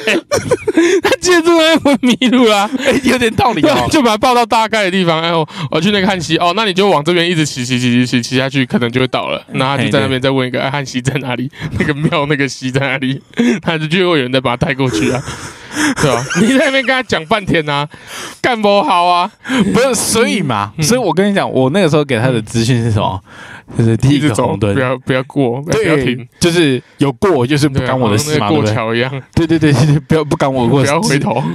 [1.01, 5.21] 他记得住他会迷路啦，哎，有点道理哦， 就把他抱到大概的地方。
[5.21, 9.43] 哎，我我去那个汉溪哦，那你就往这边一直骑骑骑骑骑骑下去，可能就会到了。
[9.53, 11.49] 那他就在那边再问一个，哎，汉溪在哪里？
[11.79, 13.21] 那个庙那个溪在哪里？
[13.61, 15.21] 他就就会有人再把他带过去啊。
[16.01, 17.87] 对吧、你在那边跟他讲半天呐、
[18.41, 19.29] 干不好啊，
[19.73, 23.19] 不是，所以嘛，嗯所以我跟你讲，我那个时候给他的资讯是什么？
[23.77, 28.75] 就是第一个红灯不，要不要过，不要停，，就是有过就是不对啊干我的事嘛，好像那个过对不对？
[28.75, 31.41] 桥一样，对对对对对，不要不干我不过的事，要回头。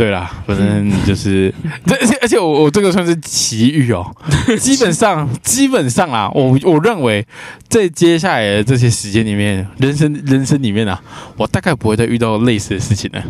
[0.00, 1.52] 对啦，反正就是，
[1.84, 4.10] 这而且而且我我这个算是奇遇哦，
[4.58, 7.26] 基本上基本上啊，我我认为
[7.68, 10.98] 在接下来的这些时间里面，人生人生里面啊，
[11.36, 13.22] 我大概不会再遇到类似的事情了。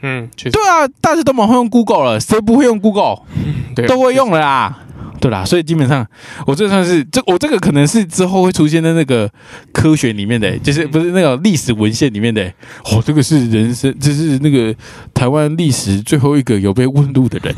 [0.00, 3.18] 嗯，对啊，大家都蛮会用 Google 了，谁不会用 Google？
[3.76, 4.78] 对啊都会用了啦。
[5.24, 6.06] 对啦，所以基本上
[6.46, 9.26] 我这算是这我这个可能是之后会出现在那个
[9.72, 12.44] 科学里面的，就是不是那个历史文献里面的。
[12.92, 14.74] 哦，这个是人生，这是那个
[15.14, 17.54] 台湾历史最后一个有被问路的人。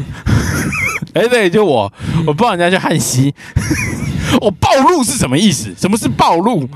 [1.15, 1.93] 哎，对，就我，
[2.25, 3.35] 我帮人家去汉西。
[4.41, 5.75] 我 暴露是什么意思？
[5.77, 6.69] 什么是暴露？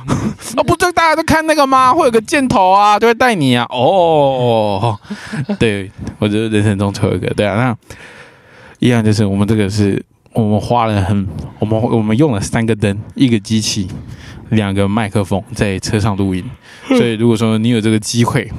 [0.57, 1.95] 啊，不就大家都看那个吗？
[1.95, 3.65] 会有个箭头啊，就会带你啊。
[3.71, 4.99] 哦，
[5.61, 5.89] 对，
[6.19, 7.77] 我觉得人生中最后一个，对啊，那
[8.81, 10.03] 一样就是我们这个是
[10.33, 11.27] 我们花了很，
[11.59, 13.89] 我们我们用了三个灯，一个机器，
[14.51, 16.45] 两个麦克风在车上录音。
[16.89, 18.51] 所以如果说你有这个机会，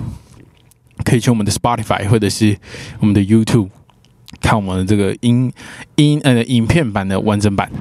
[1.04, 2.58] 可以去我们的 Spotify 或者是
[3.00, 3.70] 我们的 YouTube
[4.42, 5.52] 看我们的这个音
[5.96, 7.72] 音呃影片版的完整版，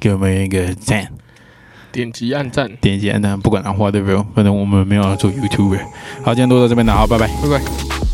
[0.00, 1.06] 给我们一个赞，
[1.92, 4.16] 点击按赞，点击按赞，不管按话对不对？
[4.34, 5.80] 反正我们没有要做 YouTuber。
[6.24, 7.28] 好，今天都到这边了，好，拜拜。
[7.42, 8.05] 拜拜。